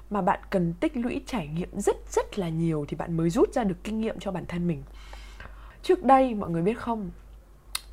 mà 0.10 0.22
bạn 0.22 0.40
cần 0.50 0.74
tích 0.80 0.98
lũy 0.98 1.22
trải 1.26 1.48
nghiệm 1.48 1.80
rất 1.80 1.96
rất 2.12 2.40
là 2.40 2.50
nhiều 2.50 2.86
thì 2.88 2.98
bạn 2.98 3.18
mới 3.18 3.30
rút 3.30 3.54
ra 3.54 3.64
được 3.64 3.84
kinh 3.84 4.02
nghiệm 4.02 4.20
cho 4.20 4.32
bản 4.32 4.46
thân 4.48 4.68
mình. 4.68 4.84
Trước 5.84 6.04
đây 6.04 6.34
mọi 6.34 6.50
người 6.50 6.62
biết 6.62 6.78
không? 6.78 7.12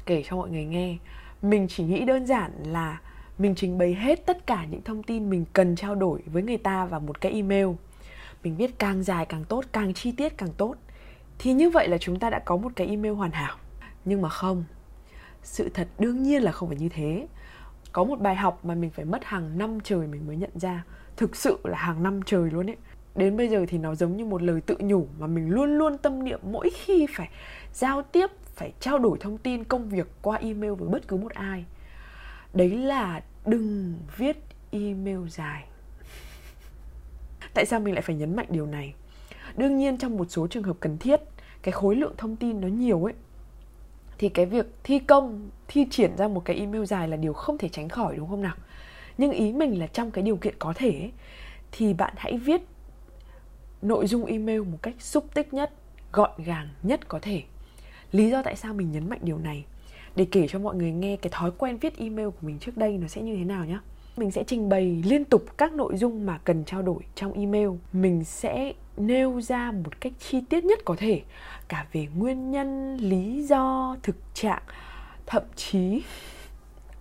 Kể 0.07 0.23
cho 0.26 0.37
mọi 0.37 0.50
người 0.50 0.64
nghe 0.64 0.97
mình 1.43 1.67
chỉ 1.69 1.85
nghĩ 1.85 2.05
đơn 2.05 2.26
giản 2.26 2.53
là 2.67 3.00
mình 3.38 3.55
trình 3.55 3.79
bày 3.79 3.95
hết 3.95 4.26
tất 4.26 4.47
cả 4.47 4.67
những 4.71 4.83
thông 4.83 5.03
tin 5.03 5.31
mình 5.31 5.45
cần 5.53 5.76
trao 5.76 5.95
đổi 5.95 6.23
với 6.26 6.43
người 6.43 6.57
ta 6.57 6.85
vào 6.85 7.00
một 7.00 7.21
cái 7.21 7.33
email 7.33 7.69
mình 8.42 8.57
viết 8.57 8.78
càng 8.78 9.02
dài 9.02 9.26
càng 9.26 9.45
tốt, 9.45 9.64
càng 9.73 9.95
chi 9.95 10.12
tiết 10.12 10.38
càng 10.38 10.52
tốt. 10.57 10.75
Thì 11.38 11.52
như 11.52 11.71
vậy 11.71 11.88
là 11.88 11.99
chúng 11.99 12.18
ta 12.18 12.30
đã 12.30 12.38
có 12.38 12.57
một 12.57 12.73
cái 12.76 12.87
email 12.87 13.14
hoàn 13.14 13.30
hảo. 13.30 13.57
Nhưng 14.04 14.23
mà 14.23 14.28
không, 14.28 14.64
sự 15.42 15.68
thật 15.75 15.88
đương 15.99 16.23
nhiên 16.23 16.42
là 16.42 16.52
không 16.52 16.68
phải 16.68 16.78
như 16.78 16.88
thế. 16.88 17.26
Có 17.92 18.04
một 18.04 18.21
bài 18.21 18.37
học 18.37 18.64
mà 18.64 18.75
mình 18.75 18.90
phải 18.90 19.04
mất 19.04 19.25
hàng 19.25 19.59
năm 19.59 19.80
trời 19.80 20.07
mình 20.07 20.26
mới 20.26 20.37
nhận 20.37 20.50
ra. 20.54 20.85
Thực 21.16 21.37
sự 21.37 21.59
là 21.64 21.78
hàng 21.78 22.02
năm 22.02 22.21
trời 22.23 22.50
luôn 22.50 22.71
ấy. 22.71 22.76
Đến 23.14 23.37
bây 23.37 23.49
giờ 23.49 23.64
thì 23.68 23.78
nó 23.78 23.95
giống 23.95 24.16
như 24.16 24.25
một 24.25 24.42
lời 24.42 24.61
tự 24.61 24.76
nhủ 24.80 25.07
mà 25.18 25.26
mình 25.26 25.50
luôn 25.50 25.78
luôn 25.78 25.99
tâm 25.99 26.25
niệm 26.25 26.40
mỗi 26.42 26.71
khi 26.71 27.07
phải 27.16 27.28
giao 27.73 28.02
tiếp, 28.02 28.30
phải 28.54 28.73
trao 28.80 28.99
đổi 28.99 29.18
thông 29.21 29.38
tin, 29.38 29.64
công 29.64 29.88
việc 29.88 30.07
qua 30.23 30.37
email 30.37 30.73
với 30.73 30.88
bất 30.88 31.09
cứ 31.09 31.16
một 31.16 31.33
ai. 31.33 31.64
Đấy 32.54 32.71
là 32.71 33.23
đừng 33.47 33.95
viết 34.16 34.45
email 34.71 35.18
dài 35.28 35.64
tại 37.59 37.67
sao 37.67 37.81
mình 37.81 37.95
lại 37.95 38.03
phải 38.03 38.17
nhấn 38.17 38.37
mạnh 38.37 38.47
điều 38.49 38.67
này? 38.67 38.95
Đương 39.57 39.79
nhiên 39.79 39.97
trong 39.97 40.17
một 40.17 40.25
số 40.29 40.47
trường 40.47 40.62
hợp 40.62 40.77
cần 40.81 40.99
thiết 40.99 41.21
cái 41.62 41.73
khối 41.73 41.97
lượng 41.97 42.15
thông 42.17 42.37
tin 42.37 42.61
nó 42.61 42.69
nhiều 42.69 43.05
ấy 43.05 43.15
thì 44.19 44.29
cái 44.29 44.47
việc 44.47 44.67
thi 44.85 44.99
công 44.99 45.50
thi 45.69 45.87
triển 45.91 46.17
ra 46.17 46.29
một 46.29 46.45
cái 46.45 46.57
email 46.57 46.85
dài 46.85 47.09
là 47.09 47.17
điều 47.17 47.33
không 47.33 47.59
thể 47.59 47.69
tránh 47.69 47.88
khỏi 47.88 48.17
đúng 48.17 48.29
không 48.29 48.43
nào? 48.43 48.55
Nhưng 49.19 49.31
ý 49.31 49.53
mình 49.53 49.81
là 49.81 49.87
trong 49.87 50.11
cái 50.11 50.25
điều 50.25 50.37
kiện 50.37 50.55
có 50.59 50.73
thể 50.77 50.91
ấy, 50.91 51.12
thì 51.73 51.95
bạn 51.95 52.15
hãy 52.17 52.38
viết 52.38 52.61
nội 53.83 54.07
dung 54.07 54.25
email 54.25 54.61
một 54.61 54.79
cách 54.83 54.95
xúc 54.99 55.25
tích 55.35 55.55
nhất 55.55 55.73
gọn 56.12 56.31
gàng 56.45 56.69
nhất 56.83 57.09
có 57.09 57.19
thể. 57.23 57.43
Lý 58.12 58.31
do 58.31 58.43
tại 58.43 58.57
sao 58.57 58.75
mình 58.75 58.93
nhấn 58.93 59.09
mạnh 59.09 59.21
điều 59.23 59.38
này 59.38 59.65
để 60.17 60.27
kể 60.31 60.49
cho 60.49 60.59
mọi 60.59 60.77
người 60.77 60.93
nghe 60.93 61.17
cái 61.17 61.31
thói 61.35 61.50
quen 61.59 61.79
viết 61.79 61.99
email 61.99 62.29
của 62.29 62.47
mình 62.47 62.59
trước 62.59 62.77
đây 62.77 62.99
nó 62.99 63.09
sẽ 63.09 63.23
như 63.23 63.37
thế 63.37 63.45
nào 63.45 63.65
nhé 63.65 63.79
mình 64.19 64.31
sẽ 64.31 64.45
trình 64.47 64.69
bày 64.69 65.03
liên 65.05 65.25
tục 65.25 65.45
các 65.59 65.73
nội 65.73 65.97
dung 65.97 66.27
mà 66.27 66.39
cần 66.45 66.65
trao 66.65 66.83
đổi 66.83 67.03
trong 67.15 67.33
email. 67.33 67.69
Mình 67.93 68.25
sẽ 68.25 68.73
nêu 68.97 69.41
ra 69.41 69.73
một 69.73 70.01
cách 70.01 70.13
chi 70.19 70.41
tiết 70.49 70.65
nhất 70.65 70.79
có 70.85 70.95
thể, 70.99 71.23
cả 71.69 71.87
về 71.93 72.07
nguyên 72.17 72.51
nhân, 72.51 72.97
lý 72.97 73.43
do, 73.43 73.97
thực 74.03 74.17
trạng, 74.35 74.63
thậm 75.27 75.43
chí, 75.57 76.03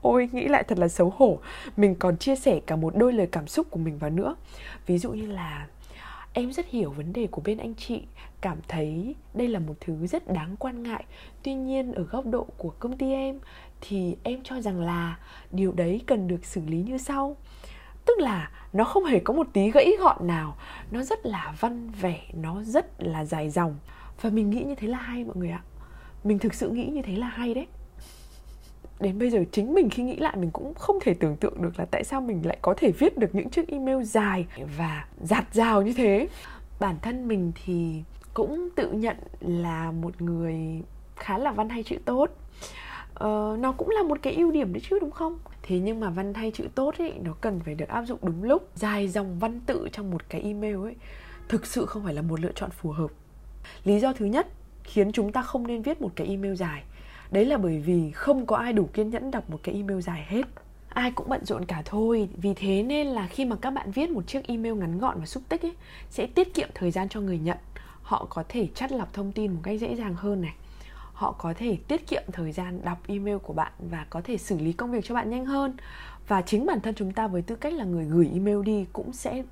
ôi, 0.01 0.29
nghĩ 0.31 0.47
lại 0.47 0.63
thật 0.63 0.79
là 0.79 0.87
xấu 0.87 1.13
hổ, 1.17 1.39
mình 1.77 1.95
còn 1.95 2.17
chia 2.17 2.35
sẻ 2.35 2.59
cả 2.67 2.75
một 2.75 2.93
đôi 2.97 3.13
lời 3.13 3.27
cảm 3.31 3.47
xúc 3.47 3.67
của 3.69 3.79
mình 3.79 3.97
vào 3.97 4.09
nữa. 4.09 4.35
Ví 4.85 4.97
dụ 4.97 5.11
như 5.11 5.25
là 5.25 5.67
em 6.33 6.51
rất 6.51 6.69
hiểu 6.69 6.91
vấn 6.91 7.13
đề 7.13 7.27
của 7.27 7.41
bên 7.45 7.57
anh 7.57 7.75
chị, 7.75 8.01
cảm 8.41 8.57
thấy 8.67 9.15
đây 9.33 9.47
là 9.47 9.59
một 9.59 9.73
thứ 9.79 10.07
rất 10.07 10.33
đáng 10.33 10.55
quan 10.59 10.83
ngại. 10.83 11.05
Tuy 11.43 11.53
nhiên, 11.53 11.91
ở 11.91 12.03
góc 12.03 12.25
độ 12.25 12.47
của 12.57 12.69
công 12.69 12.97
ty 12.97 13.11
em, 13.11 13.39
thì 13.81 14.15
em 14.23 14.39
cho 14.43 14.61
rằng 14.61 14.81
là 14.81 15.19
điều 15.51 15.71
đấy 15.71 16.01
cần 16.05 16.27
được 16.27 16.45
xử 16.45 16.61
lý 16.65 16.77
như 16.81 16.97
sau. 16.97 17.35
Tức 18.05 18.19
là 18.19 18.51
nó 18.73 18.83
không 18.83 19.05
hề 19.05 19.19
có 19.19 19.33
một 19.33 19.47
tí 19.53 19.71
gãy 19.71 19.91
gọn 19.99 20.27
nào, 20.27 20.57
nó 20.91 21.03
rất 21.03 21.25
là 21.25 21.55
văn 21.59 21.89
vẻ, 21.89 22.21
nó 22.33 22.63
rất 22.63 23.03
là 23.03 23.25
dài 23.25 23.49
dòng. 23.49 23.75
Và 24.21 24.29
mình 24.29 24.49
nghĩ 24.49 24.63
như 24.63 24.75
thế 24.75 24.87
là 24.87 24.97
hay, 24.97 25.23
mọi 25.23 25.35
người 25.35 25.49
ạ. 25.49 25.61
Mình 26.23 26.39
thực 26.39 26.53
sự 26.53 26.69
nghĩ 26.69 26.85
như 26.85 27.01
thế 27.01 27.15
là 27.15 27.27
hay 27.27 27.53
đấy 27.53 27.67
đến 28.99 29.19
bây 29.19 29.29
giờ 29.29 29.43
chính 29.51 29.73
mình 29.73 29.89
khi 29.89 30.03
nghĩ 30.03 30.15
lại 30.15 30.35
mình 30.37 30.51
cũng 30.51 30.73
không 30.73 30.99
thể 31.01 31.13
tưởng 31.13 31.35
tượng 31.35 31.61
được 31.61 31.79
là 31.79 31.85
tại 31.85 32.03
sao 32.03 32.21
mình 32.21 32.45
lại 32.45 32.57
có 32.61 32.73
thể 32.77 32.91
viết 32.91 33.17
được 33.17 33.35
những 33.35 33.49
chiếc 33.49 33.67
email 33.67 34.03
dài 34.03 34.45
và 34.77 35.05
giạt 35.21 35.53
rào 35.53 35.81
như 35.81 35.93
thế. 35.93 36.27
Bản 36.79 36.95
thân 37.01 37.27
mình 37.27 37.51
thì 37.65 38.03
cũng 38.33 38.69
tự 38.75 38.91
nhận 38.91 39.17
là 39.41 39.91
một 39.91 40.21
người 40.21 40.81
khá 41.15 41.37
là 41.37 41.51
văn 41.51 41.69
hay 41.69 41.83
chữ 41.83 41.97
tốt. 42.05 42.29
Ờ, 43.13 43.57
nó 43.59 43.71
cũng 43.71 43.89
là 43.89 44.03
một 44.03 44.17
cái 44.21 44.33
ưu 44.33 44.51
điểm 44.51 44.73
đấy 44.73 44.81
chứ 44.89 44.99
đúng 44.99 45.11
không? 45.11 45.39
Thế 45.63 45.79
nhưng 45.79 45.99
mà 45.99 46.09
văn 46.09 46.33
hay 46.33 46.51
chữ 46.51 46.67
tốt 46.75 46.93
ấy 46.97 47.13
nó 47.23 47.33
cần 47.41 47.59
phải 47.59 47.75
được 47.75 47.87
áp 47.87 48.03
dụng 48.03 48.19
đúng 48.21 48.43
lúc 48.43 48.69
dài 48.75 49.07
dòng 49.07 49.39
văn 49.39 49.59
tự 49.65 49.89
trong 49.91 50.11
một 50.11 50.29
cái 50.29 50.41
email 50.41 50.75
ấy 50.75 50.95
thực 51.49 51.65
sự 51.65 51.85
không 51.85 52.03
phải 52.03 52.13
là 52.13 52.21
một 52.21 52.39
lựa 52.39 52.51
chọn 52.55 52.69
phù 52.69 52.91
hợp. 52.91 53.11
Lý 53.83 53.99
do 53.99 54.13
thứ 54.13 54.25
nhất 54.25 54.47
khiến 54.83 55.11
chúng 55.11 55.31
ta 55.31 55.41
không 55.41 55.67
nên 55.67 55.81
viết 55.81 56.01
một 56.01 56.11
cái 56.15 56.27
email 56.27 56.55
dài 56.55 56.83
đấy 57.31 57.45
là 57.45 57.57
bởi 57.57 57.79
vì 57.79 58.11
không 58.11 58.45
có 58.45 58.55
ai 58.55 58.73
đủ 58.73 58.89
kiên 58.93 59.09
nhẫn 59.09 59.31
đọc 59.31 59.49
một 59.49 59.59
cái 59.63 59.75
email 59.75 60.01
dài 60.01 60.25
hết. 60.27 60.45
Ai 60.89 61.11
cũng 61.11 61.29
bận 61.29 61.45
rộn 61.45 61.65
cả 61.65 61.81
thôi. 61.85 62.29
Vì 62.37 62.53
thế 62.53 62.83
nên 62.83 63.07
là 63.07 63.27
khi 63.27 63.45
mà 63.45 63.55
các 63.55 63.71
bạn 63.71 63.91
viết 63.91 64.09
một 64.09 64.27
chiếc 64.27 64.47
email 64.47 64.75
ngắn 64.75 64.99
gọn 64.99 65.19
và 65.19 65.25
xúc 65.25 65.43
tích 65.49 65.61
ấy, 65.61 65.73
sẽ 66.09 66.25
tiết 66.25 66.53
kiệm 66.53 66.69
thời 66.75 66.91
gian 66.91 67.09
cho 67.09 67.21
người 67.21 67.39
nhận. 67.39 67.57
Họ 68.01 68.27
có 68.29 68.43
thể 68.49 68.67
chắt 68.75 68.91
lọc 68.91 69.13
thông 69.13 69.31
tin 69.31 69.53
một 69.53 69.59
cách 69.63 69.79
dễ 69.79 69.95
dàng 69.95 70.15
hơn 70.15 70.41
này. 70.41 70.53
Họ 71.13 71.31
có 71.31 71.53
thể 71.57 71.77
tiết 71.87 72.07
kiệm 72.07 72.23
thời 72.31 72.51
gian 72.51 72.81
đọc 72.83 72.97
email 73.07 73.37
của 73.37 73.53
bạn 73.53 73.71
và 73.89 74.05
có 74.09 74.21
thể 74.23 74.37
xử 74.37 74.59
lý 74.59 74.73
công 74.73 74.91
việc 74.91 75.05
cho 75.05 75.15
bạn 75.15 75.29
nhanh 75.29 75.45
hơn. 75.45 75.77
Và 76.27 76.41
chính 76.41 76.65
bản 76.65 76.81
thân 76.81 76.95
chúng 76.95 77.11
ta 77.11 77.27
với 77.27 77.41
tư 77.41 77.55
cách 77.55 77.73
là 77.73 77.83
người 77.83 78.05
gửi 78.05 78.29
email 78.33 78.61
đi 78.63 78.85
cũng 78.93 79.13
sẽ 79.13 79.43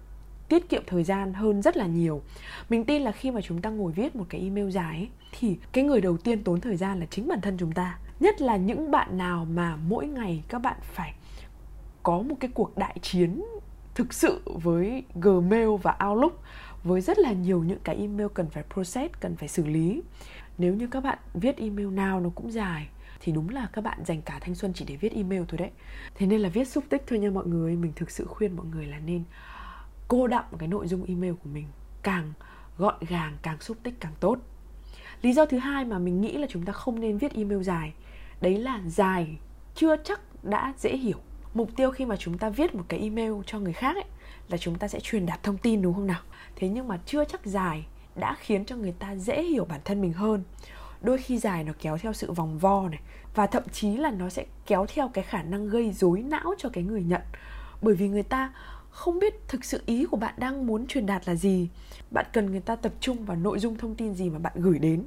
tiết 0.49 0.69
kiệm 0.69 0.83
thời 0.87 1.03
gian 1.03 1.33
hơn 1.33 1.61
rất 1.61 1.77
là 1.77 1.85
nhiều 1.85 2.21
mình 2.69 2.85
tin 2.85 3.01
là 3.01 3.11
khi 3.11 3.31
mà 3.31 3.41
chúng 3.41 3.61
ta 3.61 3.69
ngồi 3.69 3.91
viết 3.91 4.15
một 4.15 4.25
cái 4.29 4.41
email 4.41 4.69
dài 4.69 4.95
ấy, 4.95 5.09
thì 5.39 5.57
cái 5.71 5.83
người 5.83 6.01
đầu 6.01 6.17
tiên 6.17 6.43
tốn 6.43 6.61
thời 6.61 6.75
gian 6.75 6.99
là 6.99 7.05
chính 7.05 7.27
bản 7.27 7.41
thân 7.41 7.57
chúng 7.57 7.71
ta 7.71 7.99
nhất 8.19 8.41
là 8.41 8.57
những 8.57 8.91
bạn 8.91 9.17
nào 9.17 9.45
mà 9.45 9.75
mỗi 9.75 10.07
ngày 10.07 10.43
các 10.47 10.59
bạn 10.59 10.77
phải 10.81 11.13
có 12.03 12.21
một 12.21 12.35
cái 12.39 12.51
cuộc 12.53 12.77
đại 12.77 12.95
chiến 13.01 13.43
thực 13.95 14.13
sự 14.13 14.41
với 14.45 15.03
Gmail 15.15 15.69
và 15.81 15.97
Outlook 16.07 16.41
với 16.83 17.01
rất 17.01 17.19
là 17.19 17.31
nhiều 17.31 17.63
những 17.63 17.79
cái 17.83 17.95
email 17.95 18.27
cần 18.33 18.49
phải 18.49 18.63
process, 18.73 19.13
cần 19.19 19.35
phải 19.35 19.47
xử 19.47 19.65
lý. 19.65 20.01
Nếu 20.57 20.73
như 20.73 20.87
các 20.87 21.03
bạn 21.03 21.17
viết 21.33 21.57
email 21.57 21.87
nào 21.87 22.19
nó 22.19 22.29
cũng 22.35 22.51
dài 22.51 22.87
thì 23.19 23.31
đúng 23.31 23.49
là 23.49 23.67
các 23.73 23.83
bạn 23.83 23.99
dành 24.05 24.21
cả 24.21 24.39
thanh 24.41 24.55
xuân 24.55 24.73
chỉ 24.73 24.85
để 24.85 24.95
viết 24.95 25.13
email 25.13 25.41
thôi 25.47 25.57
đấy. 25.57 25.69
Thế 26.15 26.25
nên 26.25 26.41
là 26.41 26.49
viết 26.49 26.67
xúc 26.67 26.83
tích 26.89 27.03
thôi 27.07 27.19
nha 27.19 27.29
mọi 27.29 27.47
người, 27.47 27.75
mình 27.75 27.93
thực 27.95 28.11
sự 28.11 28.25
khuyên 28.25 28.55
mọi 28.55 28.65
người 28.65 28.85
là 28.85 28.99
nên 28.99 29.23
cô 30.07 30.27
đọng 30.27 30.45
cái 30.59 30.67
nội 30.67 30.87
dung 30.87 31.05
email 31.05 31.33
của 31.33 31.49
mình 31.53 31.67
càng 32.03 32.33
gọn 32.77 32.95
gàng, 33.09 33.37
càng 33.41 33.61
xúc 33.61 33.77
tích 33.83 33.93
càng 33.99 34.13
tốt. 34.19 34.37
Lý 35.21 35.33
do 35.33 35.45
thứ 35.45 35.57
hai 35.57 35.85
mà 35.85 35.99
mình 35.99 36.21
nghĩ 36.21 36.37
là 36.37 36.47
chúng 36.49 36.65
ta 36.65 36.73
không 36.73 36.99
nên 36.99 37.17
viết 37.17 37.33
email 37.33 37.61
dài, 37.61 37.93
đấy 38.41 38.57
là 38.57 38.81
dài 38.85 39.37
chưa 39.75 39.95
chắc 40.03 40.43
đã 40.43 40.73
dễ 40.77 40.97
hiểu. 40.97 41.17
Mục 41.53 41.69
tiêu 41.75 41.91
khi 41.91 42.05
mà 42.05 42.15
chúng 42.15 42.37
ta 42.37 42.49
viết 42.49 42.75
một 42.75 42.83
cái 42.87 42.99
email 42.99 43.33
cho 43.45 43.59
người 43.59 43.73
khác 43.73 43.95
ấy 43.95 44.05
là 44.49 44.57
chúng 44.57 44.75
ta 44.75 44.87
sẽ 44.87 44.99
truyền 44.99 45.25
đạt 45.25 45.43
thông 45.43 45.57
tin 45.57 45.81
đúng 45.81 45.93
không 45.93 46.07
nào? 46.07 46.21
Thế 46.55 46.69
nhưng 46.69 46.87
mà 46.87 46.99
chưa 47.05 47.25
chắc 47.25 47.45
dài 47.45 47.85
đã 48.15 48.35
khiến 48.39 48.65
cho 48.65 48.75
người 48.75 48.91
ta 48.91 49.15
dễ 49.15 49.43
hiểu 49.43 49.65
bản 49.65 49.79
thân 49.85 50.01
mình 50.01 50.13
hơn. 50.13 50.43
Đôi 51.01 51.17
khi 51.17 51.37
dài 51.37 51.63
nó 51.63 51.73
kéo 51.81 51.97
theo 51.97 52.13
sự 52.13 52.31
vòng 52.31 52.59
vo 52.59 52.89
này 52.89 52.99
và 53.35 53.47
thậm 53.47 53.63
chí 53.71 53.97
là 53.97 54.11
nó 54.11 54.29
sẽ 54.29 54.45
kéo 54.65 54.85
theo 54.89 55.07
cái 55.07 55.23
khả 55.23 55.43
năng 55.43 55.67
gây 55.67 55.91
rối 55.91 56.21
não 56.21 56.53
cho 56.57 56.69
cái 56.69 56.83
người 56.83 57.03
nhận. 57.03 57.21
Bởi 57.81 57.95
vì 57.95 58.07
người 58.07 58.23
ta 58.23 58.53
không 58.95 59.19
biết 59.19 59.47
thực 59.47 59.65
sự 59.65 59.81
ý 59.85 60.05
của 60.05 60.17
bạn 60.17 60.33
đang 60.37 60.67
muốn 60.67 60.87
truyền 60.87 61.05
đạt 61.05 61.27
là 61.27 61.35
gì. 61.35 61.69
Bạn 62.11 62.25
cần 62.33 62.51
người 62.51 62.59
ta 62.59 62.75
tập 62.75 62.93
trung 62.99 63.25
vào 63.25 63.37
nội 63.37 63.59
dung 63.59 63.77
thông 63.77 63.95
tin 63.95 64.13
gì 64.13 64.29
mà 64.29 64.39
bạn 64.39 64.53
gửi 64.55 64.79
đến. 64.79 65.03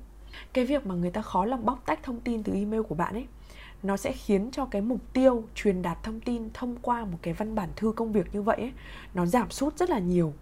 Cái 0.53 0.65
việc 0.65 0.87
mà 0.87 0.95
người 0.95 1.11
ta 1.11 1.23
khó 1.23 1.45
lòng 1.45 1.65
bóc 1.65 1.83
tách 1.87 2.03
thông 2.03 2.21
tin 2.21 2.43
từ 2.43 2.53
email 2.53 2.83
của 2.83 2.95
bạn 2.95 3.15
ấy 3.15 3.27
nó 3.83 3.97
sẽ 3.97 4.13
khiến 4.13 4.51
cho 4.53 4.65
cái 4.65 4.83
mục 4.83 5.01
tiêu 5.13 5.45
truyền 5.55 5.83
đạt 5.83 6.03
thông 6.03 6.21
tin 6.21 6.51
thông 6.55 6.77
qua 6.83 7.05
một 7.05 7.19
cái 7.23 7.35
văn 7.35 7.55
bản 7.55 7.69
thư 7.77 7.93
công 7.93 8.13
việc 8.13 8.35
như 8.35 8.43
vậy 8.43 8.57
ấy, 8.57 8.73
nó 9.15 9.27
giảm 9.27 9.51
sút 9.51 9.77
rất 9.77 9.91
là 9.91 9.99
nhiều. 9.99 10.33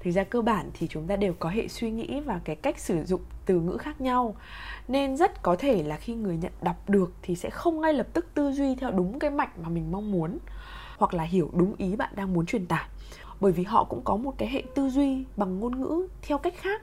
Thực 0.00 0.10
ra 0.10 0.24
cơ 0.24 0.42
bản 0.42 0.70
thì 0.74 0.86
chúng 0.88 1.06
ta 1.06 1.16
đều 1.16 1.34
có 1.38 1.48
hệ 1.48 1.68
suy 1.68 1.90
nghĩ 1.90 2.20
và 2.20 2.40
cái 2.44 2.56
cách 2.56 2.78
sử 2.78 3.04
dụng 3.04 3.20
từ 3.46 3.60
ngữ 3.60 3.76
khác 3.76 4.00
nhau. 4.00 4.34
Nên 4.88 5.16
rất 5.16 5.42
có 5.42 5.56
thể 5.56 5.82
là 5.82 5.96
khi 5.96 6.14
người 6.14 6.36
nhận 6.36 6.52
đọc 6.62 6.90
được 6.90 7.12
thì 7.22 7.36
sẽ 7.36 7.50
không 7.50 7.80
ngay 7.80 7.94
lập 7.94 8.06
tức 8.12 8.26
tư 8.34 8.52
duy 8.52 8.74
theo 8.74 8.90
đúng 8.90 9.18
cái 9.18 9.30
mạch 9.30 9.58
mà 9.58 9.68
mình 9.68 9.92
mong 9.92 10.12
muốn 10.12 10.38
hoặc 11.02 11.14
là 11.14 11.24
hiểu 11.24 11.50
đúng 11.52 11.74
ý 11.78 11.96
bạn 11.96 12.12
đang 12.14 12.32
muốn 12.32 12.46
truyền 12.46 12.66
tải. 12.66 12.88
Bởi 13.40 13.52
vì 13.52 13.62
họ 13.62 13.84
cũng 13.84 14.00
có 14.04 14.16
một 14.16 14.34
cái 14.38 14.48
hệ 14.48 14.62
tư 14.74 14.88
duy 14.88 15.24
bằng 15.36 15.60
ngôn 15.60 15.80
ngữ 15.80 16.06
theo 16.22 16.38
cách 16.38 16.54
khác. 16.56 16.82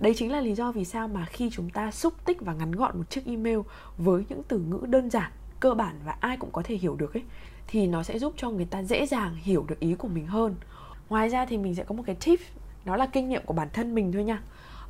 Đấy 0.00 0.14
chính 0.16 0.32
là 0.32 0.40
lý 0.40 0.54
do 0.54 0.72
vì 0.72 0.84
sao 0.84 1.08
mà 1.08 1.24
khi 1.24 1.50
chúng 1.52 1.70
ta 1.70 1.90
xúc 1.90 2.14
tích 2.24 2.40
và 2.40 2.54
ngắn 2.54 2.72
gọn 2.72 2.98
một 2.98 3.10
chiếc 3.10 3.26
email 3.26 3.58
với 3.98 4.24
những 4.28 4.42
từ 4.48 4.58
ngữ 4.58 4.86
đơn 4.86 5.10
giản 5.10 5.32
cơ 5.60 5.74
bản 5.74 6.00
và 6.04 6.16
ai 6.20 6.36
cũng 6.36 6.50
có 6.52 6.62
thể 6.62 6.74
hiểu 6.74 6.96
được 6.96 7.14
ấy 7.14 7.22
thì 7.66 7.86
nó 7.86 8.02
sẽ 8.02 8.18
giúp 8.18 8.34
cho 8.36 8.50
người 8.50 8.64
ta 8.64 8.82
dễ 8.82 9.06
dàng 9.06 9.34
hiểu 9.34 9.64
được 9.68 9.80
ý 9.80 9.94
của 9.94 10.08
mình 10.08 10.26
hơn. 10.26 10.54
Ngoài 11.08 11.28
ra 11.28 11.46
thì 11.46 11.58
mình 11.58 11.74
sẽ 11.74 11.84
có 11.84 11.94
một 11.94 12.02
cái 12.06 12.16
tip 12.24 12.40
nó 12.84 12.96
là 12.96 13.06
kinh 13.06 13.28
nghiệm 13.28 13.42
của 13.46 13.54
bản 13.54 13.68
thân 13.72 13.94
mình 13.94 14.12
thôi 14.12 14.24
nha. 14.24 14.42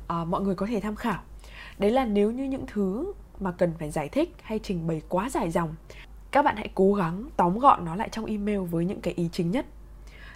À, 0.07 0.23
mọi 0.23 0.41
người 0.41 0.55
có 0.55 0.65
thể 0.65 0.79
tham 0.79 0.95
khảo. 0.95 1.21
Đấy 1.77 1.91
là 1.91 2.05
nếu 2.05 2.31
như 2.31 2.43
những 2.43 2.65
thứ 2.67 3.13
mà 3.39 3.51
cần 3.51 3.73
phải 3.79 3.91
giải 3.91 4.09
thích 4.09 4.35
hay 4.41 4.59
trình 4.63 4.87
bày 4.87 5.01
quá 5.09 5.29
dài 5.29 5.51
dòng 5.51 5.75
các 6.31 6.41
bạn 6.41 6.55
hãy 6.55 6.69
cố 6.75 6.93
gắng 6.93 7.29
tóm 7.37 7.59
gọn 7.59 7.85
nó 7.85 7.95
lại 7.95 8.09
trong 8.11 8.25
email 8.25 8.59
với 8.59 8.85
những 8.85 9.01
cái 9.01 9.13
ý 9.13 9.29
chính 9.31 9.51
nhất. 9.51 9.65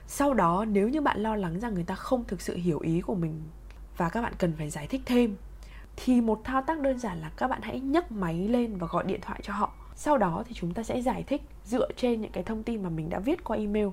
Sau 0.07 0.33
đó, 0.33 0.65
nếu 0.65 0.89
như 0.89 1.01
bạn 1.01 1.23
lo 1.23 1.35
lắng 1.35 1.59
rằng 1.59 1.73
người 1.73 1.83
ta 1.83 1.95
không 1.95 2.23
thực 2.27 2.41
sự 2.41 2.55
hiểu 2.55 2.79
ý 2.79 3.01
của 3.01 3.15
mình 3.15 3.41
và 3.97 4.09
các 4.09 4.21
bạn 4.21 4.33
cần 4.37 4.53
phải 4.57 4.69
giải 4.69 4.87
thích 4.87 5.01
thêm, 5.05 5.35
thì 5.95 6.21
một 6.21 6.41
thao 6.43 6.61
tác 6.61 6.79
đơn 6.79 6.99
giản 6.99 7.17
là 7.17 7.31
các 7.37 7.47
bạn 7.47 7.61
hãy 7.61 7.79
nhấc 7.79 8.11
máy 8.11 8.47
lên 8.47 8.77
và 8.77 8.87
gọi 8.87 9.03
điện 9.03 9.19
thoại 9.21 9.39
cho 9.43 9.53
họ. 9.53 9.73
Sau 9.95 10.17
đó 10.17 10.43
thì 10.47 10.53
chúng 10.53 10.73
ta 10.73 10.83
sẽ 10.83 11.01
giải 11.01 11.23
thích 11.23 11.41
dựa 11.65 11.87
trên 11.97 12.21
những 12.21 12.31
cái 12.31 12.43
thông 12.43 12.63
tin 12.63 12.83
mà 12.83 12.89
mình 12.89 13.09
đã 13.09 13.19
viết 13.19 13.43
qua 13.43 13.57
email. 13.57 13.87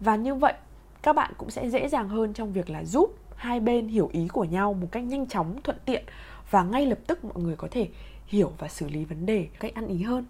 Và 0.00 0.16
như 0.16 0.34
vậy, 0.34 0.54
các 1.02 1.12
bạn 1.12 1.32
cũng 1.38 1.50
sẽ 1.50 1.70
dễ 1.70 1.88
dàng 1.88 2.08
hơn 2.08 2.32
trong 2.32 2.52
việc 2.52 2.70
là 2.70 2.84
giúp 2.84 3.14
hai 3.36 3.60
bên 3.60 3.88
hiểu 3.88 4.10
ý 4.12 4.28
của 4.28 4.44
nhau 4.44 4.74
một 4.74 4.88
cách 4.92 5.04
nhanh 5.04 5.26
chóng, 5.26 5.60
thuận 5.64 5.78
tiện 5.84 6.04
và 6.50 6.62
ngay 6.62 6.86
lập 6.86 6.98
tức 7.06 7.24
mọi 7.24 7.42
người 7.42 7.56
có 7.56 7.68
thể 7.70 7.88
hiểu 8.26 8.52
và 8.58 8.68
xử 8.68 8.88
lý 8.88 9.04
vấn 9.04 9.26
đề 9.26 9.48
cách 9.60 9.74
ăn 9.74 9.86
ý 9.86 10.02
hơn 10.02 10.24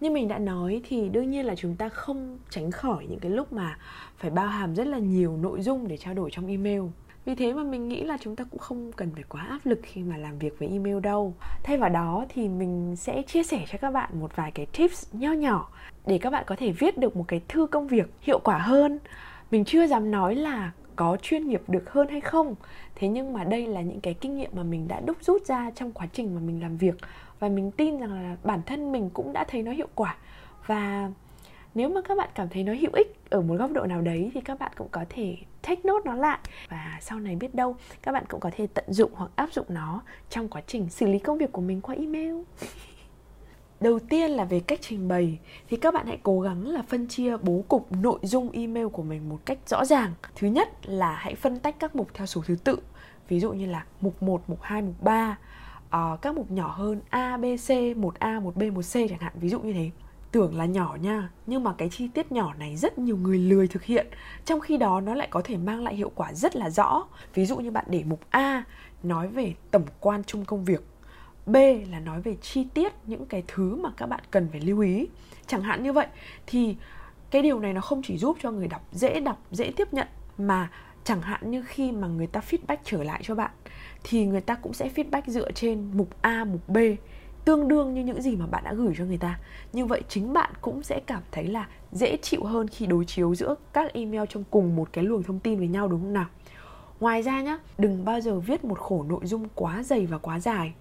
như 0.00 0.10
mình 0.10 0.28
đã 0.28 0.38
nói 0.38 0.80
thì 0.88 1.08
đương 1.08 1.30
nhiên 1.30 1.46
là 1.46 1.54
chúng 1.54 1.76
ta 1.76 1.88
không 1.88 2.38
tránh 2.50 2.70
khỏi 2.70 3.06
những 3.08 3.20
cái 3.20 3.30
lúc 3.30 3.52
mà 3.52 3.78
phải 4.16 4.30
bao 4.30 4.46
hàm 4.46 4.74
rất 4.74 4.86
là 4.86 4.98
nhiều 4.98 5.36
nội 5.36 5.62
dung 5.62 5.88
để 5.88 5.96
trao 5.96 6.14
đổi 6.14 6.30
trong 6.32 6.46
email. 6.46 6.82
Vì 7.24 7.34
thế 7.34 7.52
mà 7.52 7.62
mình 7.62 7.88
nghĩ 7.88 8.04
là 8.04 8.18
chúng 8.20 8.36
ta 8.36 8.44
cũng 8.50 8.60
không 8.60 8.92
cần 8.92 9.10
phải 9.14 9.24
quá 9.28 9.42
áp 9.42 9.58
lực 9.64 9.80
khi 9.82 10.02
mà 10.02 10.16
làm 10.16 10.38
việc 10.38 10.58
với 10.58 10.68
email 10.68 11.00
đâu. 11.00 11.34
Thay 11.62 11.76
vào 11.76 11.90
đó 11.90 12.26
thì 12.28 12.48
mình 12.48 12.96
sẽ 12.96 13.22
chia 13.22 13.42
sẻ 13.42 13.64
cho 13.72 13.78
các 13.78 13.90
bạn 13.90 14.10
một 14.20 14.36
vài 14.36 14.50
cái 14.50 14.66
tips 14.66 15.14
nho 15.14 15.32
nhỏ 15.32 15.70
để 16.06 16.18
các 16.18 16.30
bạn 16.30 16.44
có 16.46 16.56
thể 16.58 16.70
viết 16.70 16.98
được 16.98 17.16
một 17.16 17.24
cái 17.28 17.40
thư 17.48 17.66
công 17.66 17.88
việc 17.88 18.10
hiệu 18.20 18.38
quả 18.38 18.58
hơn. 18.58 18.98
Mình 19.50 19.64
chưa 19.64 19.86
dám 19.86 20.10
nói 20.10 20.34
là 20.34 20.72
có 20.96 21.16
chuyên 21.22 21.48
nghiệp 21.48 21.62
được 21.68 21.90
hơn 21.90 22.08
hay 22.08 22.20
không, 22.20 22.54
thế 22.94 23.08
nhưng 23.08 23.32
mà 23.32 23.44
đây 23.44 23.66
là 23.66 23.80
những 23.80 24.00
cái 24.00 24.14
kinh 24.14 24.36
nghiệm 24.36 24.50
mà 24.54 24.62
mình 24.62 24.88
đã 24.88 25.00
đúc 25.00 25.16
rút 25.20 25.46
ra 25.46 25.70
trong 25.74 25.92
quá 25.92 26.06
trình 26.12 26.34
mà 26.34 26.40
mình 26.40 26.62
làm 26.62 26.76
việc 26.76 26.94
và 27.38 27.48
mình 27.48 27.70
tin 27.70 27.98
rằng 27.98 28.12
là 28.12 28.36
bản 28.44 28.60
thân 28.66 28.92
mình 28.92 29.10
cũng 29.10 29.32
đã 29.32 29.44
thấy 29.48 29.62
nó 29.62 29.72
hiệu 29.72 29.88
quả 29.94 30.16
và 30.66 31.10
nếu 31.74 31.88
mà 31.88 32.00
các 32.02 32.18
bạn 32.18 32.28
cảm 32.34 32.48
thấy 32.48 32.62
nó 32.62 32.72
hữu 32.72 32.90
ích 32.92 33.30
ở 33.30 33.42
một 33.42 33.54
góc 33.54 33.72
độ 33.72 33.86
nào 33.86 34.00
đấy 34.00 34.30
thì 34.34 34.40
các 34.40 34.58
bạn 34.58 34.72
cũng 34.76 34.88
có 34.90 35.04
thể 35.08 35.36
take 35.62 35.80
note 35.84 36.02
nó 36.04 36.14
lại 36.14 36.38
và 36.68 36.98
sau 37.00 37.20
này 37.20 37.36
biết 37.36 37.54
đâu 37.54 37.76
các 38.02 38.12
bạn 38.12 38.24
cũng 38.28 38.40
có 38.40 38.50
thể 38.56 38.66
tận 38.74 38.84
dụng 38.88 39.10
hoặc 39.14 39.30
áp 39.36 39.52
dụng 39.52 39.66
nó 39.68 40.02
trong 40.30 40.48
quá 40.48 40.62
trình 40.66 40.88
xử 40.90 41.06
lý 41.06 41.18
công 41.18 41.38
việc 41.38 41.52
của 41.52 41.60
mình 41.60 41.80
qua 41.80 41.94
email 41.94 42.34
Đầu 43.80 43.98
tiên 43.98 44.30
là 44.30 44.44
về 44.44 44.60
cách 44.60 44.78
trình 44.82 45.08
bày 45.08 45.38
thì 45.68 45.76
các 45.76 45.94
bạn 45.94 46.06
hãy 46.06 46.18
cố 46.22 46.40
gắng 46.40 46.68
là 46.68 46.82
phân 46.82 47.08
chia 47.08 47.36
bố 47.36 47.64
cục 47.68 47.92
nội 47.92 48.18
dung 48.22 48.50
email 48.50 48.86
của 48.86 49.02
mình 49.02 49.28
một 49.28 49.38
cách 49.44 49.58
rõ 49.66 49.84
ràng. 49.84 50.12
Thứ 50.36 50.46
nhất 50.46 50.68
là 50.82 51.14
hãy 51.14 51.34
phân 51.34 51.58
tách 51.58 51.78
các 51.78 51.96
mục 51.96 52.08
theo 52.14 52.26
số 52.26 52.42
thứ 52.46 52.56
tự. 52.64 52.78
Ví 53.28 53.40
dụ 53.40 53.52
như 53.52 53.66
là 53.66 53.84
mục 54.00 54.22
1, 54.22 54.42
mục 54.46 54.62
2, 54.62 54.82
mục 54.82 55.02
3. 55.02 55.38
Uh, 55.94 56.22
các 56.22 56.34
mục 56.34 56.50
nhỏ 56.50 56.74
hơn 56.76 57.00
A, 57.10 57.36
B, 57.36 57.42
C, 57.42 57.68
1A, 57.96 58.42
1B, 58.42 58.72
1C 58.72 59.08
chẳng 59.08 59.18
hạn, 59.18 59.32
ví 59.34 59.48
dụ 59.48 59.60
như 59.60 59.72
thế. 59.72 59.90
Tưởng 60.32 60.56
là 60.56 60.64
nhỏ 60.64 60.96
nha 61.00 61.30
nhưng 61.46 61.64
mà 61.64 61.74
cái 61.78 61.88
chi 61.88 62.08
tiết 62.08 62.32
nhỏ 62.32 62.54
này 62.54 62.76
rất 62.76 62.98
nhiều 62.98 63.16
người 63.16 63.38
lười 63.38 63.68
thực 63.68 63.82
hiện. 63.82 64.06
Trong 64.44 64.60
khi 64.60 64.76
đó 64.76 65.00
nó 65.00 65.14
lại 65.14 65.28
có 65.30 65.40
thể 65.44 65.56
mang 65.56 65.84
lại 65.84 65.94
hiệu 65.94 66.12
quả 66.14 66.32
rất 66.32 66.56
là 66.56 66.70
rõ. 66.70 67.06
Ví 67.34 67.46
dụ 67.46 67.56
như 67.56 67.70
bạn 67.70 67.84
để 67.88 68.04
mục 68.06 68.20
a 68.30 68.64
nói 69.02 69.28
về 69.28 69.54
tổng 69.70 69.84
quan 70.00 70.24
chung 70.24 70.44
công 70.44 70.64
việc 70.64 70.80
B 71.46 71.56
là 71.90 72.00
nói 72.00 72.20
về 72.20 72.36
chi 72.42 72.66
tiết 72.74 72.92
những 73.06 73.26
cái 73.26 73.42
thứ 73.48 73.76
mà 73.76 73.90
các 73.96 74.06
bạn 74.06 74.20
cần 74.30 74.48
phải 74.52 74.60
lưu 74.60 74.80
ý. 74.80 75.06
Chẳng 75.46 75.62
hạn 75.62 75.82
như 75.82 75.92
vậy 75.92 76.06
thì 76.46 76.76
cái 77.30 77.42
điều 77.42 77.60
này 77.60 77.72
nó 77.72 77.80
không 77.80 78.02
chỉ 78.02 78.18
giúp 78.18 78.36
cho 78.42 78.50
người 78.50 78.68
đọc 78.68 78.88
dễ 78.92 79.20
đọc, 79.20 79.38
dễ 79.50 79.72
tiếp 79.76 79.92
nhận 79.92 80.08
mà 80.38 80.70
chẳng 81.04 81.22
hạn 81.22 81.50
như 81.50 81.62
khi 81.62 81.92
mà 81.92 82.08
người 82.08 82.26
ta 82.26 82.40
feedback 82.50 82.76
trở 82.84 83.04
lại 83.04 83.20
cho 83.24 83.34
bạn 83.34 83.50
thì 84.04 84.26
người 84.26 84.40
ta 84.40 84.54
cũng 84.54 84.72
sẽ 84.72 84.88
feedback 84.94 85.22
dựa 85.26 85.52
trên 85.52 85.90
mục 85.94 86.08
A, 86.20 86.44
mục 86.44 86.68
B 86.68 86.78
tương 87.44 87.68
đương 87.68 87.94
như 87.94 88.02
những 88.04 88.22
gì 88.22 88.36
mà 88.36 88.46
bạn 88.46 88.64
đã 88.64 88.74
gửi 88.74 88.94
cho 88.98 89.04
người 89.04 89.18
ta. 89.18 89.38
Như 89.72 89.86
vậy 89.86 90.02
chính 90.08 90.32
bạn 90.32 90.50
cũng 90.60 90.82
sẽ 90.82 91.00
cảm 91.06 91.22
thấy 91.32 91.46
là 91.46 91.68
dễ 91.92 92.16
chịu 92.16 92.44
hơn 92.44 92.68
khi 92.68 92.86
đối 92.86 93.04
chiếu 93.04 93.34
giữa 93.34 93.54
các 93.72 93.92
email 93.92 94.22
trong 94.28 94.44
cùng 94.50 94.76
một 94.76 94.88
cái 94.92 95.04
luồng 95.04 95.22
thông 95.22 95.38
tin 95.38 95.58
với 95.58 95.68
nhau 95.68 95.88
đúng 95.88 96.00
không 96.00 96.12
nào? 96.12 96.26
Ngoài 97.00 97.22
ra 97.22 97.42
nhá, 97.42 97.58
đừng 97.78 98.04
bao 98.04 98.20
giờ 98.20 98.40
viết 98.40 98.64
một 98.64 98.78
khổ 98.78 99.04
nội 99.08 99.20
dung 99.24 99.48
quá 99.54 99.82
dày 99.82 100.06
và 100.06 100.18
quá 100.18 100.40
dài 100.40 100.74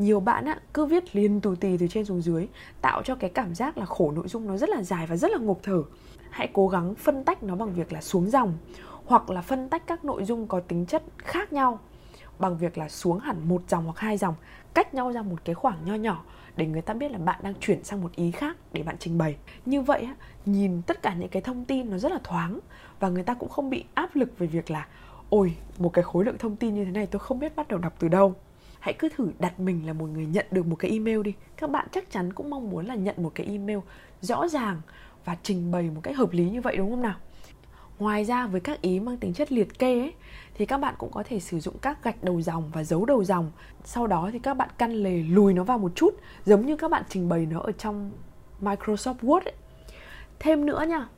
nhiều 0.00 0.20
bạn 0.20 0.44
á, 0.44 0.60
cứ 0.74 0.86
viết 0.86 1.16
liền 1.16 1.40
tù 1.40 1.54
tì 1.54 1.76
từ 1.76 1.86
trên 1.88 2.04
xuống 2.04 2.22
dưới 2.22 2.48
tạo 2.80 3.02
cho 3.02 3.14
cái 3.14 3.30
cảm 3.30 3.54
giác 3.54 3.78
là 3.78 3.84
khổ 3.84 4.12
nội 4.12 4.28
dung 4.28 4.46
nó 4.46 4.56
rất 4.56 4.68
là 4.68 4.82
dài 4.82 5.06
và 5.06 5.16
rất 5.16 5.30
là 5.30 5.38
ngộp 5.38 5.58
thở 5.62 5.82
hãy 6.30 6.48
cố 6.52 6.68
gắng 6.68 6.94
phân 6.94 7.24
tách 7.24 7.42
nó 7.42 7.56
bằng 7.56 7.74
việc 7.74 7.92
là 7.92 8.00
xuống 8.00 8.30
dòng 8.30 8.58
hoặc 9.04 9.30
là 9.30 9.40
phân 9.40 9.68
tách 9.68 9.86
các 9.86 10.04
nội 10.04 10.24
dung 10.24 10.46
có 10.46 10.60
tính 10.60 10.86
chất 10.86 11.02
khác 11.16 11.52
nhau 11.52 11.78
bằng 12.40 12.56
việc 12.56 12.78
là 12.78 12.88
xuống 12.88 13.18
hẳn 13.18 13.48
một 13.48 13.62
dòng 13.68 13.84
hoặc 13.84 13.98
hai 13.98 14.16
dòng 14.16 14.34
cách 14.74 14.94
nhau 14.94 15.12
ra 15.12 15.22
một 15.22 15.36
cái 15.44 15.54
khoảng 15.54 15.84
nho 15.84 15.94
nhỏ 15.94 16.24
để 16.56 16.66
người 16.66 16.82
ta 16.82 16.94
biết 16.94 17.10
là 17.10 17.18
bạn 17.18 17.40
đang 17.42 17.54
chuyển 17.60 17.84
sang 17.84 18.00
một 18.00 18.16
ý 18.16 18.30
khác 18.30 18.56
để 18.72 18.82
bạn 18.82 18.96
trình 18.98 19.18
bày. 19.18 19.36
Như 19.66 19.82
vậy 19.82 20.02
á, 20.02 20.14
nhìn 20.46 20.82
tất 20.82 21.02
cả 21.02 21.14
những 21.14 21.28
cái 21.28 21.42
thông 21.42 21.64
tin 21.64 21.90
nó 21.90 21.98
rất 21.98 22.12
là 22.12 22.18
thoáng 22.24 22.58
và 23.00 23.08
người 23.08 23.22
ta 23.22 23.34
cũng 23.34 23.48
không 23.48 23.70
bị 23.70 23.84
áp 23.94 24.16
lực 24.16 24.38
về 24.38 24.46
việc 24.46 24.70
là 24.70 24.86
ôi 25.30 25.54
một 25.78 25.92
cái 25.92 26.04
khối 26.04 26.24
lượng 26.24 26.38
thông 26.38 26.56
tin 26.56 26.74
như 26.74 26.84
thế 26.84 26.90
này 26.90 27.06
tôi 27.06 27.20
không 27.20 27.38
biết 27.38 27.56
bắt 27.56 27.68
đầu 27.68 27.78
đọc 27.78 27.94
từ 27.98 28.08
đâu. 28.08 28.34
Hãy 28.80 28.94
cứ 28.98 29.08
thử 29.16 29.30
đặt 29.38 29.60
mình 29.60 29.86
là 29.86 29.92
một 29.92 30.06
người 30.06 30.26
nhận 30.26 30.46
được 30.50 30.66
một 30.66 30.76
cái 30.76 30.90
email 30.90 31.22
đi. 31.22 31.34
Các 31.56 31.70
bạn 31.70 31.86
chắc 31.92 32.10
chắn 32.10 32.32
cũng 32.32 32.50
mong 32.50 32.70
muốn 32.70 32.86
là 32.86 32.94
nhận 32.94 33.22
một 33.22 33.32
cái 33.34 33.46
email 33.46 33.78
rõ 34.20 34.48
ràng 34.48 34.80
và 35.24 35.36
trình 35.42 35.70
bày 35.70 35.82
một 35.82 36.00
cách 36.02 36.16
hợp 36.16 36.32
lý 36.32 36.50
như 36.50 36.60
vậy 36.60 36.76
đúng 36.76 36.90
không 36.90 37.02
nào? 37.02 37.16
Ngoài 37.98 38.24
ra 38.24 38.46
với 38.46 38.60
các 38.60 38.80
ý 38.80 39.00
mang 39.00 39.16
tính 39.16 39.34
chất 39.34 39.52
liệt 39.52 39.78
kê 39.78 40.00
ấy, 40.00 40.12
thì 40.60 40.66
các 40.66 40.78
bạn 40.78 40.94
cũng 40.98 41.10
có 41.10 41.22
thể 41.26 41.40
sử 41.40 41.60
dụng 41.60 41.74
các 41.82 42.04
gạch 42.04 42.24
đầu 42.24 42.40
dòng 42.40 42.70
và 42.72 42.84
dấu 42.84 43.04
đầu 43.04 43.24
dòng. 43.24 43.50
Sau 43.84 44.06
đó 44.06 44.30
thì 44.32 44.38
các 44.38 44.54
bạn 44.54 44.68
căn 44.78 44.92
lề 44.92 45.22
lùi 45.22 45.54
nó 45.54 45.64
vào 45.64 45.78
một 45.78 45.92
chút, 45.94 46.14
giống 46.44 46.66
như 46.66 46.76
các 46.76 46.90
bạn 46.90 47.02
trình 47.08 47.28
bày 47.28 47.46
nó 47.46 47.60
ở 47.60 47.72
trong 47.72 48.10
Microsoft 48.60 49.14
Word 49.14 49.40
ấy. 49.40 49.54
thêm 50.38 50.66
nữa 50.66 50.84
nha, 50.88 51.08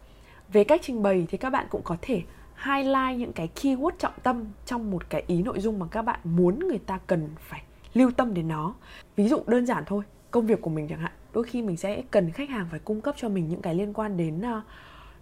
về 0.53 0.65
cách 0.65 0.81
trình 0.85 1.03
bày 1.03 1.27
thì 1.31 1.39
các 1.39 1.51
bạn 1.51 1.67
cũng 1.71 1.83
có 1.85 1.97
thể 2.03 2.23
highlight 2.65 3.19
những 3.19 3.33
cái 3.33 3.49
keyword 3.55 3.91
trọng 3.99 4.13
tâm 4.23 4.45
trong 4.67 4.91
một 4.91 5.11
cái 5.11 5.25
ý 5.27 5.43
nội 5.43 5.61
dung 5.61 5.79
mà 5.79 5.87
các 5.91 6.03
bạn 6.03 6.21
muốn 6.25 6.59
người 6.59 6.79
ta 6.79 6.99
cần 7.07 7.29
phải 7.39 7.63
lưu 7.95 8.11
tâm 8.11 8.35
đến 8.35 8.49
nó. 8.49 8.75
Ví 9.17 9.29
dụ 9.29 9.43
đơn 9.47 9.67
giản 9.67 9.85
thôi, 9.87 10.05
công 10.31 10.47
việc 10.47 10.61
của 10.61 10.71
mình 10.71 10.89
chẳng 10.89 11.01
hạn. 11.01 11.13
Đôi 11.33 11.45
khi 11.45 11.63
mình 11.63 11.77
sẽ 11.77 12.03
cần 12.11 12.31
khách 12.31 12.51
hàng 12.51 12.67
phải 12.71 12.81
cung 12.81 13.01
cấp 13.01 13.15
cho 13.19 13.29
mình 13.29 13.49
những 13.49 13.63
cái 13.63 13.75
liên 13.75 13.93
quan 13.93 14.17
đến 14.17 14.43
ờ, 14.43 14.63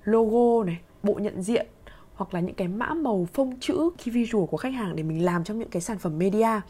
logo 0.04 0.64
này, 0.64 0.78
bộ 1.02 1.14
nhận 1.14 1.42
diện 1.42 1.66
hoặc 2.20 2.34
là 2.34 2.40
những 2.40 2.54
cái 2.54 2.68
mã 2.68 2.94
màu 2.94 3.28
phông 3.32 3.60
chữ 3.60 3.90
key 4.04 4.12
visual 4.12 4.46
của 4.46 4.56
khách 4.56 4.72
hàng 4.72 4.96
để 4.96 5.02
mình 5.02 5.24
làm 5.24 5.44
trong 5.44 5.58
những 5.58 5.70
cái 5.70 5.82
sản 5.82 5.98
phẩm 5.98 6.18
media, 6.18 6.60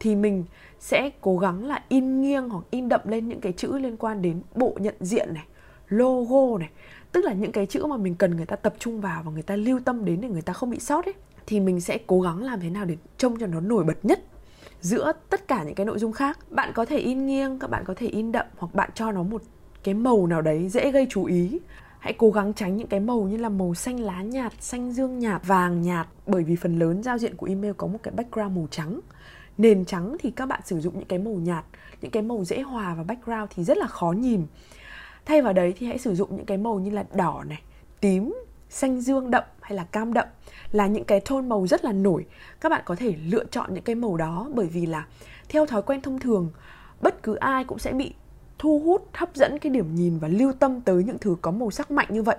thì 0.00 0.14
mình 0.14 0.44
sẽ 0.80 1.10
cố 1.20 1.38
gắng 1.38 1.64
là 1.64 1.82
in 1.88 2.20
nghiêng 2.20 2.48
hoặc 2.48 2.64
in 2.70 2.88
đậm 2.88 3.00
lên 3.04 3.28
những 3.28 3.40
cái 3.40 3.52
chữ 3.52 3.78
liên 3.78 3.96
quan 3.96 4.22
đến 4.22 4.40
bộ 4.54 4.76
nhận 4.80 4.94
diện 5.00 5.34
này, 5.34 5.44
logo 5.88 6.58
này. 6.58 6.70
Tức 7.12 7.24
là 7.24 7.32
những 7.32 7.52
cái 7.52 7.66
chữ 7.66 7.86
mà 7.86 7.96
mình 7.96 8.14
cần 8.14 8.36
người 8.36 8.46
ta 8.46 8.56
tập 8.56 8.74
trung 8.78 9.00
vào 9.00 9.22
và 9.22 9.32
người 9.32 9.42
ta 9.42 9.56
lưu 9.56 9.80
tâm 9.84 10.04
đến 10.04 10.20
để 10.20 10.28
người 10.28 10.42
ta 10.42 10.52
không 10.52 10.70
bị 10.70 10.78
sót 10.78 11.04
ấy, 11.04 11.14
thì 11.46 11.60
mình 11.60 11.80
sẽ 11.80 11.98
cố 12.06 12.20
gắng 12.20 12.42
làm 12.42 12.60
thế 12.60 12.70
nào 12.70 12.84
để 12.84 12.96
trông 13.18 13.38
cho 13.38 13.46
nó 13.46 13.60
nổi 13.60 13.84
bật 13.84 14.04
nhất 14.04 14.24
giữa 14.80 15.12
tất 15.30 15.48
cả 15.48 15.62
những 15.62 15.74
cái 15.74 15.86
nội 15.86 15.98
dung 15.98 16.12
khác. 16.12 16.38
Bạn 16.50 16.72
có 16.74 16.84
thể 16.84 16.98
in 16.98 17.26
nghiêng, 17.26 17.58
các 17.58 17.70
bạn 17.70 17.84
có 17.86 17.94
thể 17.96 18.06
in 18.06 18.32
đậm 18.32 18.46
hoặc 18.56 18.74
bạn 18.74 18.90
cho 18.94 19.12
nó 19.12 19.22
một 19.22 19.42
cái 19.82 19.94
màu 19.94 20.26
nào 20.26 20.42
đấy 20.42 20.68
dễ 20.68 20.92
gây 20.92 21.06
chú 21.10 21.24
ý 21.24 21.58
hãy 22.04 22.12
cố 22.18 22.30
gắng 22.30 22.54
tránh 22.54 22.76
những 22.76 22.86
cái 22.86 23.00
màu 23.00 23.22
như 23.22 23.36
là 23.36 23.48
màu 23.48 23.74
xanh 23.74 24.00
lá 24.00 24.22
nhạt, 24.22 24.52
xanh 24.60 24.92
dương 24.92 25.18
nhạt, 25.18 25.46
vàng 25.46 25.82
nhạt. 25.82 26.08
Bởi 26.26 26.44
vì 26.44 26.56
phần 26.56 26.78
lớn 26.78 27.02
giao 27.02 27.18
diện 27.18 27.36
của 27.36 27.46
email 27.46 27.72
có 27.76 27.86
một 27.86 27.98
cái 28.02 28.14
background 28.16 28.56
màu 28.56 28.66
trắng. 28.70 29.00
Nền 29.58 29.84
trắng 29.84 30.16
thì 30.20 30.30
các 30.30 30.46
bạn 30.46 30.60
sử 30.64 30.80
dụng 30.80 30.98
những 30.98 31.08
cái 31.08 31.18
màu 31.18 31.34
nhạt, 31.34 31.64
những 32.00 32.10
cái 32.10 32.22
màu 32.22 32.44
dễ 32.44 32.60
hòa 32.60 32.94
vào 32.94 33.04
background 33.04 33.50
thì 33.54 33.64
rất 33.64 33.78
là 33.78 33.86
khó 33.86 34.12
nhìn. 34.12 34.46
Thay 35.24 35.42
vào 35.42 35.52
đấy 35.52 35.74
thì 35.78 35.86
hãy 35.86 35.98
sử 35.98 36.14
dụng 36.14 36.36
những 36.36 36.46
cái 36.46 36.58
màu 36.58 36.78
như 36.78 36.90
là 36.90 37.04
đỏ 37.14 37.44
này, 37.48 37.62
tím, 38.00 38.34
xanh 38.68 39.00
dương 39.00 39.30
đậm 39.30 39.44
hay 39.60 39.76
là 39.76 39.84
cam 39.84 40.12
đậm 40.12 40.26
là 40.72 40.86
những 40.86 41.04
cái 41.04 41.20
tone 41.20 41.46
màu 41.46 41.66
rất 41.66 41.84
là 41.84 41.92
nổi. 41.92 42.26
Các 42.60 42.68
bạn 42.68 42.82
có 42.84 42.94
thể 42.94 43.14
lựa 43.26 43.44
chọn 43.44 43.74
những 43.74 43.84
cái 43.84 43.94
màu 43.94 44.16
đó 44.16 44.50
bởi 44.54 44.66
vì 44.66 44.86
là 44.86 45.06
theo 45.48 45.66
thói 45.66 45.82
quen 45.82 46.00
thông 46.00 46.18
thường, 46.18 46.50
bất 47.00 47.22
cứ 47.22 47.34
ai 47.34 47.64
cũng 47.64 47.78
sẽ 47.78 47.92
bị 47.92 48.14
thu 48.58 48.82
hút, 48.84 49.08
hấp 49.12 49.34
dẫn 49.34 49.58
cái 49.58 49.70
điểm 49.70 49.94
nhìn 49.94 50.18
và 50.18 50.28
lưu 50.28 50.52
tâm 50.52 50.80
tới 50.80 51.04
những 51.04 51.18
thứ 51.18 51.36
có 51.42 51.50
màu 51.50 51.70
sắc 51.70 51.90
mạnh 51.90 52.08
như 52.10 52.22
vậy. 52.22 52.36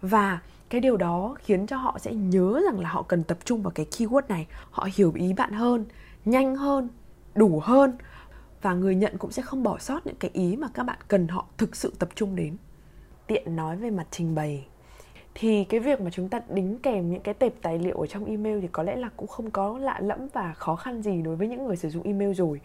Và 0.00 0.40
cái 0.68 0.80
điều 0.80 0.96
đó 0.96 1.36
khiến 1.38 1.66
cho 1.66 1.76
họ 1.76 1.98
sẽ 1.98 2.12
nhớ 2.14 2.60
rằng 2.64 2.80
là 2.80 2.88
họ 2.88 3.02
cần 3.02 3.24
tập 3.24 3.38
trung 3.44 3.62
vào 3.62 3.70
cái 3.74 3.86
keyword 3.90 4.22
này. 4.28 4.46
Họ 4.70 4.88
hiểu 4.94 5.12
ý 5.14 5.32
bạn 5.32 5.52
hơn, 5.52 5.84
nhanh 6.24 6.56
hơn, 6.56 6.88
đủ 7.34 7.60
hơn. 7.64 7.92
Và 8.62 8.74
người 8.74 8.94
nhận 8.94 9.18
cũng 9.18 9.32
sẽ 9.32 9.42
không 9.42 9.62
bỏ 9.62 9.78
sót 9.78 10.06
những 10.06 10.16
cái 10.16 10.30
ý 10.34 10.56
mà 10.56 10.68
các 10.74 10.82
bạn 10.82 10.98
cần 11.08 11.28
họ 11.28 11.46
thực 11.58 11.76
sự 11.76 11.92
tập 11.98 12.08
trung 12.14 12.36
đến. 12.36 12.56
Tiện 13.26 13.56
nói 13.56 13.76
về 13.76 13.90
mặt 13.90 14.06
trình 14.10 14.34
bày 14.34 14.66
thì 15.34 15.64
cái 15.64 15.80
việc 15.80 16.00
mà 16.00 16.10
chúng 16.10 16.28
ta 16.28 16.40
đính 16.48 16.78
kèm 16.78 17.10
những 17.10 17.20
cái 17.20 17.34
tệp 17.34 17.52
tài 17.62 17.78
liệu 17.78 17.96
ở 17.96 18.06
trong 18.06 18.24
email 18.24 18.60
thì 18.60 18.68
có 18.72 18.82
lẽ 18.82 18.96
là 18.96 19.10
cũng 19.16 19.28
không 19.28 19.50
có 19.50 19.78
lạ 19.78 20.00
lẫm 20.00 20.18
và 20.32 20.52
khó 20.54 20.76
khăn 20.76 21.02
gì 21.02 21.22
đối 21.22 21.36
với 21.36 21.48
những 21.48 21.66
người 21.66 21.76
sử 21.76 21.90
dụng 21.90 22.02
email 22.02 22.32
rồi. 22.32 22.60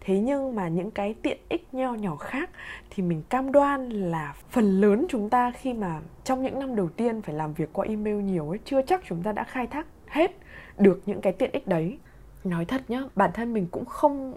Thế 0.00 0.18
nhưng 0.18 0.54
mà 0.54 0.68
những 0.68 0.90
cái 0.90 1.14
tiện 1.22 1.38
ích 1.48 1.74
nho 1.74 1.94
nhỏ 1.94 2.16
khác 2.16 2.50
thì 2.90 3.02
mình 3.02 3.22
cam 3.28 3.52
đoan 3.52 3.90
là 3.90 4.34
phần 4.50 4.80
lớn 4.80 5.06
chúng 5.08 5.30
ta 5.30 5.50
khi 5.50 5.72
mà 5.72 6.00
trong 6.24 6.42
những 6.42 6.58
năm 6.58 6.76
đầu 6.76 6.88
tiên 6.88 7.22
phải 7.22 7.34
làm 7.34 7.54
việc 7.54 7.72
qua 7.72 7.86
email 7.88 8.16
nhiều 8.16 8.48
ấy, 8.48 8.58
chưa 8.64 8.82
chắc 8.82 9.02
chúng 9.08 9.22
ta 9.22 9.32
đã 9.32 9.44
khai 9.44 9.66
thác 9.66 9.86
hết 10.06 10.30
được 10.78 11.02
những 11.06 11.20
cái 11.20 11.32
tiện 11.32 11.50
ích 11.52 11.66
đấy. 11.66 11.98
Nói 12.44 12.64
thật 12.64 12.82
nhá, 12.88 13.02
bản 13.14 13.30
thân 13.34 13.52
mình 13.52 13.66
cũng 13.70 13.84
không 13.84 14.34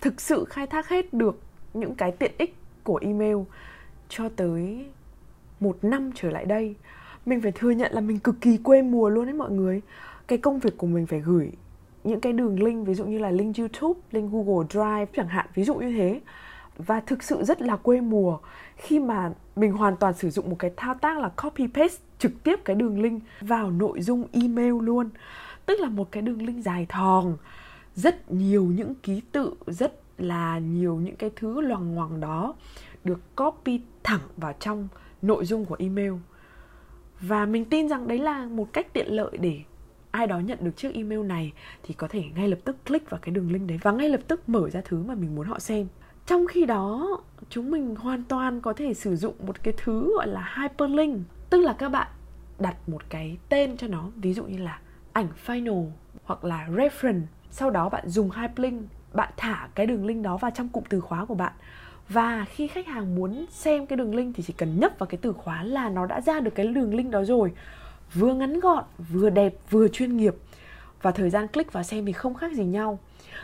thực 0.00 0.20
sự 0.20 0.44
khai 0.44 0.66
thác 0.66 0.88
hết 0.88 1.14
được 1.14 1.40
những 1.74 1.94
cái 1.94 2.12
tiện 2.12 2.32
ích 2.38 2.54
của 2.84 3.00
email 3.02 3.36
cho 4.08 4.28
tới 4.28 4.86
một 5.60 5.78
năm 5.82 6.10
trở 6.14 6.30
lại 6.30 6.44
đây 6.44 6.74
mình 7.28 7.40
phải 7.40 7.52
thừa 7.52 7.70
nhận 7.70 7.92
là 7.92 8.00
mình 8.00 8.18
cực 8.18 8.40
kỳ 8.40 8.56
quê 8.56 8.82
mùa 8.82 9.08
luôn 9.08 9.24
đấy 9.24 9.34
mọi 9.34 9.50
người. 9.50 9.80
Cái 10.26 10.38
công 10.38 10.58
việc 10.58 10.76
của 10.76 10.86
mình 10.86 11.06
phải 11.06 11.20
gửi 11.20 11.52
những 12.04 12.20
cái 12.20 12.32
đường 12.32 12.62
link, 12.62 12.86
ví 12.86 12.94
dụ 12.94 13.04
như 13.04 13.18
là 13.18 13.30
link 13.30 13.56
youtube, 13.56 14.00
link 14.12 14.32
google 14.32 14.66
drive 14.70 15.06
chẳng 15.16 15.28
hạn, 15.28 15.46
ví 15.54 15.64
dụ 15.64 15.74
như 15.74 15.96
thế. 15.96 16.20
Và 16.76 17.00
thực 17.00 17.22
sự 17.22 17.44
rất 17.44 17.62
là 17.62 17.76
quê 17.76 18.00
mùa. 18.00 18.38
Khi 18.76 18.98
mà 18.98 19.32
mình 19.56 19.72
hoàn 19.72 19.96
toàn 19.96 20.14
sử 20.14 20.30
dụng 20.30 20.50
một 20.50 20.56
cái 20.58 20.70
thao 20.76 20.94
tác 20.94 21.18
là 21.18 21.28
copy 21.28 21.66
paste 21.66 22.02
trực 22.18 22.32
tiếp 22.42 22.60
cái 22.64 22.76
đường 22.76 23.02
link 23.02 23.22
vào 23.40 23.70
nội 23.70 24.00
dung 24.00 24.26
email 24.32 24.74
luôn. 24.82 25.10
Tức 25.66 25.80
là 25.80 25.88
một 25.88 26.12
cái 26.12 26.22
đường 26.22 26.42
link 26.42 26.64
dài 26.64 26.86
thòng. 26.88 27.36
Rất 27.94 28.30
nhiều 28.30 28.64
những 28.64 28.94
ký 28.94 29.22
tự, 29.32 29.54
rất 29.66 30.00
là 30.18 30.58
nhiều 30.58 30.96
những 30.96 31.16
cái 31.16 31.30
thứ 31.36 31.60
loằng 31.60 31.94
ngoằng 31.94 32.20
đó 32.20 32.54
được 33.04 33.36
copy 33.36 33.80
thẳng 34.02 34.20
vào 34.36 34.52
trong 34.60 34.88
nội 35.22 35.44
dung 35.44 35.64
của 35.64 35.76
email 35.78 36.12
và 37.20 37.46
mình 37.46 37.64
tin 37.64 37.88
rằng 37.88 38.08
đấy 38.08 38.18
là 38.18 38.46
một 38.46 38.72
cách 38.72 38.92
tiện 38.92 39.06
lợi 39.06 39.38
để 39.40 39.60
ai 40.10 40.26
đó 40.26 40.38
nhận 40.38 40.58
được 40.60 40.76
chiếc 40.76 40.94
email 40.94 41.22
này 41.22 41.52
thì 41.82 41.94
có 41.94 42.08
thể 42.08 42.24
ngay 42.34 42.48
lập 42.48 42.58
tức 42.64 42.76
click 42.86 43.10
vào 43.10 43.20
cái 43.22 43.34
đường 43.34 43.52
link 43.52 43.68
đấy 43.68 43.78
và 43.82 43.92
ngay 43.92 44.08
lập 44.08 44.20
tức 44.28 44.48
mở 44.48 44.70
ra 44.70 44.80
thứ 44.84 45.02
mà 45.02 45.14
mình 45.14 45.34
muốn 45.34 45.46
họ 45.46 45.58
xem. 45.58 45.86
Trong 46.26 46.46
khi 46.46 46.66
đó, 46.66 47.18
chúng 47.48 47.70
mình 47.70 47.94
hoàn 47.94 48.24
toàn 48.24 48.60
có 48.60 48.72
thể 48.72 48.94
sử 48.94 49.16
dụng 49.16 49.34
một 49.46 49.62
cái 49.62 49.74
thứ 49.76 50.14
gọi 50.16 50.26
là 50.26 50.54
hyperlink, 50.56 51.18
tức 51.50 51.60
là 51.60 51.72
các 51.72 51.88
bạn 51.88 52.08
đặt 52.58 52.88
một 52.88 53.02
cái 53.08 53.38
tên 53.48 53.76
cho 53.76 53.86
nó, 53.86 54.10
ví 54.16 54.34
dụ 54.34 54.44
như 54.44 54.58
là 54.58 54.80
ảnh 55.12 55.28
final 55.46 55.90
hoặc 56.24 56.44
là 56.44 56.68
reference. 56.70 57.22
Sau 57.50 57.70
đó 57.70 57.88
bạn 57.88 58.08
dùng 58.08 58.30
hyperlink, 58.30 58.82
bạn 59.12 59.32
thả 59.36 59.68
cái 59.74 59.86
đường 59.86 60.06
link 60.06 60.24
đó 60.24 60.36
vào 60.36 60.50
trong 60.50 60.68
cụm 60.68 60.84
từ 60.88 61.00
khóa 61.00 61.24
của 61.24 61.34
bạn 61.34 61.52
và 62.08 62.44
khi 62.44 62.66
khách 62.66 62.86
hàng 62.86 63.14
muốn 63.14 63.46
xem 63.50 63.86
cái 63.86 63.96
đường 63.96 64.14
link 64.14 64.36
thì 64.36 64.42
chỉ 64.46 64.52
cần 64.52 64.80
nhấp 64.80 64.98
vào 64.98 65.06
cái 65.06 65.18
từ 65.22 65.32
khóa 65.32 65.62
là 65.62 65.88
nó 65.88 66.06
đã 66.06 66.20
ra 66.20 66.40
được 66.40 66.54
cái 66.54 66.66
đường 66.66 66.94
link 66.94 67.10
đó 67.10 67.24
rồi 67.24 67.52
vừa 68.14 68.34
ngắn 68.34 68.60
gọn, 68.60 68.84
vừa 69.12 69.30
đẹp, 69.30 69.54
vừa 69.70 69.88
chuyên 69.88 70.16
nghiệp 70.16 70.34
và 71.02 71.10
thời 71.10 71.30
gian 71.30 71.48
click 71.48 71.72
vào 71.72 71.82
xem 71.82 72.06
thì 72.06 72.12
không 72.12 72.34
khác 72.34 72.52
gì 72.52 72.64
nhau 72.64 72.98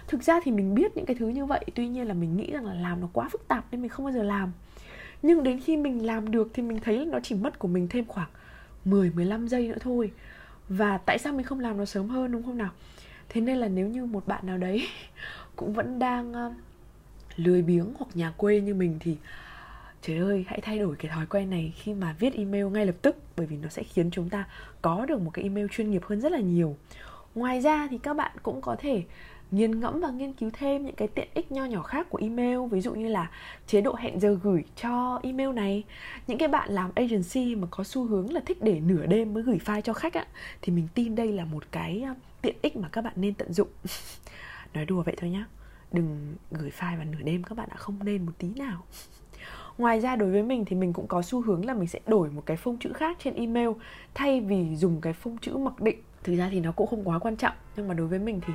thực 0.09 0.23
ra 0.23 0.41
thì 0.45 0.53
mình 0.53 0.75
biết 0.75 0.97
những 0.97 1.07
cái 1.07 1.17
thứ 1.19 1.29
như 1.29 1.47
vậy, 1.47 1.65
tuy 1.75 1.89
nhiên 1.89 2.09
là 2.09 2.15
mình 2.15 2.37
nghĩ 2.37 2.51
rằng 2.51 2.67
là 2.67 2.75
làm 2.75 3.01
nó 3.01 3.09
quá 3.13 3.29
phức 3.33 3.49
tạp 3.49 3.65
nên 3.71 3.83
mình 3.83 3.91
không 3.91 4.07
bao 4.07 4.13
giờ 4.13 4.23
làm 4.23 4.53
nhưng 5.23 5.43
đến 5.43 5.61
khi 5.61 5.77
mình 5.77 6.07
làm 6.07 6.31
được 6.31 6.51
thì 6.55 6.63
mình 6.63 6.81
thấy 6.81 7.07
nó 7.07 7.19
chỉ 7.23 7.35
mất 7.35 7.59
của 7.59 7.69
mình 7.69 7.89
thêm 7.89 8.05
khoảng 8.05 8.29
10 8.85 9.11
15 9.11 9.49
giây 9.49 9.69
nữa 9.69 9.79
thôi. 9.81 10.13
Và 10.69 10.99
tại 10.99 11.19
sao 11.19 11.33
mình 11.33 11.47
không 11.47 11.61
làm 11.61 11.77
nó 11.79 11.85
sớm 11.85 12.09
hơn, 12.09 12.33
đúng 12.33 12.43
không 12.43 12.59
nào? 12.59 12.71
Thế 13.29 13.41
nên 13.41 13.57
là 13.57 13.69
nếu 13.69 13.89
như 13.89 14.05
một 14.07 14.27
bạn 14.27 14.47
nào 14.47 14.59
đấy 14.59 14.89
cũng 15.57 15.73
vẫn 15.73 15.99
đang 15.99 16.55
lười 17.37 17.63
biếng 17.63 17.93
hoặc 17.99 18.07
nhà 18.15 18.31
quê 18.37 18.61
như 18.61 18.75
mình 18.75 18.97
thì 19.01 19.17
trời 20.03 20.19
ơi, 20.19 20.45
hãy 20.49 20.61
thay 20.63 20.79
đổi 20.79 20.97
cái 20.97 21.11
thói 21.15 21.27
quen 21.27 21.51
này 21.51 21.73
khi 21.77 21.95
mà 21.95 22.15
viết 22.19 22.35
email 22.35 22.65
ngay 22.65 22.87
lập 22.87 22.95
tức, 23.03 23.17
bởi 23.37 23.47
vì 23.47 23.57
nó 23.57 23.69
sẽ 23.69 23.83
khiến 23.83 24.11
chúng 24.11 24.29
ta 24.29 24.45
có 24.83 25.07
được 25.07 25.21
một 25.21 25.31
cái 25.35 25.43
email 25.43 25.67
chuyên 25.71 25.91
nghiệp 25.91 26.03
hơn 26.05 26.21
rất 26.21 26.33
là 26.33 26.41
nhiều. 26.41 26.77
Ngoài 27.35 27.61
ra 27.61 27.89
thì 27.91 27.99
các 27.99 28.15
bạn 28.15 28.33
cũng 28.43 28.61
có 28.61 28.77
thể 28.79 29.03
nghiền 29.51 29.81
ngẫm 29.81 30.01
và 30.01 30.11
nghiên 30.11 30.33
cứu 30.33 30.51
thêm 30.53 30.87
những 30.87 30.95
cái 30.95 31.09
tiện 31.09 31.29
ích 31.35 31.53
nho 31.53 31.65
nhỏ 31.65 31.83
khác 31.83 32.07
của 32.11 32.19
email, 32.23 32.59
ví 32.71 32.81
dụ 32.81 32.95
như 32.95 33.09
là 33.09 33.31
chế 33.67 33.81
độ 33.81 33.95
hẹn 33.95 34.21
giờ 34.21 34.39
gửi 34.43 34.65
cho 34.83 35.21
email 35.23 35.53
này. 35.53 35.85
Những 36.27 36.39
cái 36.39 36.49
bạn 36.49 36.71
làm 36.71 36.91
agency 36.95 37.55
mà 37.55 37.67
có 37.71 37.85
xu 37.85 38.05
hướng 38.05 38.33
là 38.33 38.41
thích 38.47 38.63
để 38.63 38.81
nửa 38.81 39.07
đêm 39.07 39.35
mới 39.35 39.43
gửi 39.43 39.59
file 39.65 39.81
cho 39.81 39.93
khách 39.93 40.15
á, 40.15 40.27
thì 40.63 40.73
mình 40.73 40.89
tin 40.95 41.15
đây 41.15 41.33
là 41.33 41.45
một 41.45 41.65
cái 41.71 42.05
tiện 42.43 42.57
ích 42.63 42.77
mà 42.77 42.89
các 42.89 43.05
bạn 43.05 43.13
nên 43.17 43.35
tận 43.35 43.53
dụng. 43.53 43.69
Nói 44.75 44.85
đùa 44.85 45.03
vậy 45.03 45.15
thôi 45.19 45.31
nhá 45.31 45.47
đừng 45.95 46.37
gửi 46.51 46.71
file 46.79 46.97
vào 46.97 47.05
nửa 47.05 47.23
đêm 47.25 47.43
các 47.43 47.59
bạn 47.59 47.69
đã 47.71 47.77
không 47.77 48.05
nên 48.05 48.27
một 48.27 48.33
tí 48.39 48.49
nào. 48.57 48.85
Ngoài 49.79 50.01
ra 50.01 50.17
đối 50.17 50.31
với 50.31 50.43
mình 50.43 50.65
thì 50.65 50.77
mình 50.77 50.93
cũng 50.93 51.07
có 51.07 51.23
xu 51.23 51.43
hướng 51.43 51.65
là 51.65 51.75
mình 51.75 51.89
sẽ 51.89 52.01
đổi 52.07 52.31
một 52.31 52.43
cái 52.47 52.57
phông 52.57 52.79
chữ 52.79 52.93
khác 52.93 53.17
trên 53.25 53.35
email 53.35 53.69
thay 54.15 54.41
vì 54.41 54.77
dùng 54.77 55.01
cái 55.01 55.13
phông 55.13 55.39
chữ 55.39 55.57
mặc 55.57 55.81
định. 55.81 55.99
Thực 56.23 56.37
ra 56.37 56.49
thì 56.53 56.61
nó 56.61 56.73
cũng 56.73 56.87
không 56.87 57.09
quá 57.09 57.19
quan 57.19 57.37
trọng, 57.37 57.55
nhưng 57.77 57.89
mà 57.89 57.95
đối 57.95 58.07
với 58.07 58.19
mình 58.19 58.41
thì 58.47 58.53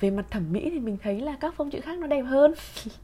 về 0.00 0.10
mặt 0.10 0.26
thẩm 0.30 0.52
mỹ 0.52 0.70
thì 0.70 0.80
mình 0.80 0.96
thấy 1.02 1.20
là 1.20 1.36
các 1.40 1.54
phông 1.54 1.70
chữ 1.70 1.80
khác 1.80 1.98
nó 1.98 2.06
đẹp 2.06 2.22
hơn. 2.22 2.54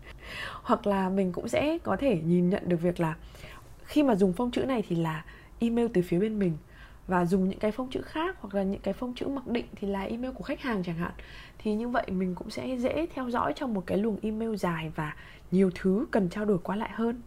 Hoặc 0.62 0.86
là 0.86 1.08
mình 1.08 1.32
cũng 1.32 1.48
sẽ 1.48 1.78
có 1.78 1.96
thể 1.96 2.20
nhìn 2.24 2.50
nhận 2.50 2.68
được 2.68 2.82
việc 2.82 3.00
là 3.00 3.14
khi 3.84 4.02
mà 4.02 4.14
dùng 4.14 4.32
phông 4.32 4.50
chữ 4.50 4.64
này 4.64 4.82
thì 4.88 4.96
là 4.96 5.24
email 5.58 5.86
từ 5.94 6.02
phía 6.02 6.18
bên 6.18 6.38
mình 6.38 6.56
và 7.10 7.26
dùng 7.26 7.48
những 7.48 7.58
cái 7.58 7.72
phông 7.72 7.90
chữ 7.90 8.02
khác 8.02 8.36
hoặc 8.40 8.54
là 8.54 8.62
những 8.62 8.80
cái 8.80 8.94
phông 8.94 9.14
chữ 9.14 9.26
mặc 9.28 9.46
định 9.46 9.66
thì 9.76 9.88
là 9.88 10.02
email 10.02 10.32
của 10.34 10.44
khách 10.44 10.60
hàng 10.60 10.82
chẳng 10.82 10.96
hạn. 10.96 11.12
Thì 11.58 11.74
như 11.74 11.88
vậy 11.88 12.06
mình 12.10 12.34
cũng 12.34 12.50
sẽ 12.50 12.76
dễ 12.76 13.06
theo 13.14 13.30
dõi 13.30 13.52
trong 13.56 13.74
một 13.74 13.82
cái 13.86 13.98
luồng 13.98 14.16
email 14.22 14.56
dài 14.56 14.92
và 14.96 15.16
nhiều 15.50 15.70
thứ 15.74 16.06
cần 16.10 16.28
trao 16.28 16.44
đổi 16.44 16.58
qua 16.58 16.76
lại 16.76 16.90
hơn. 16.92 17.22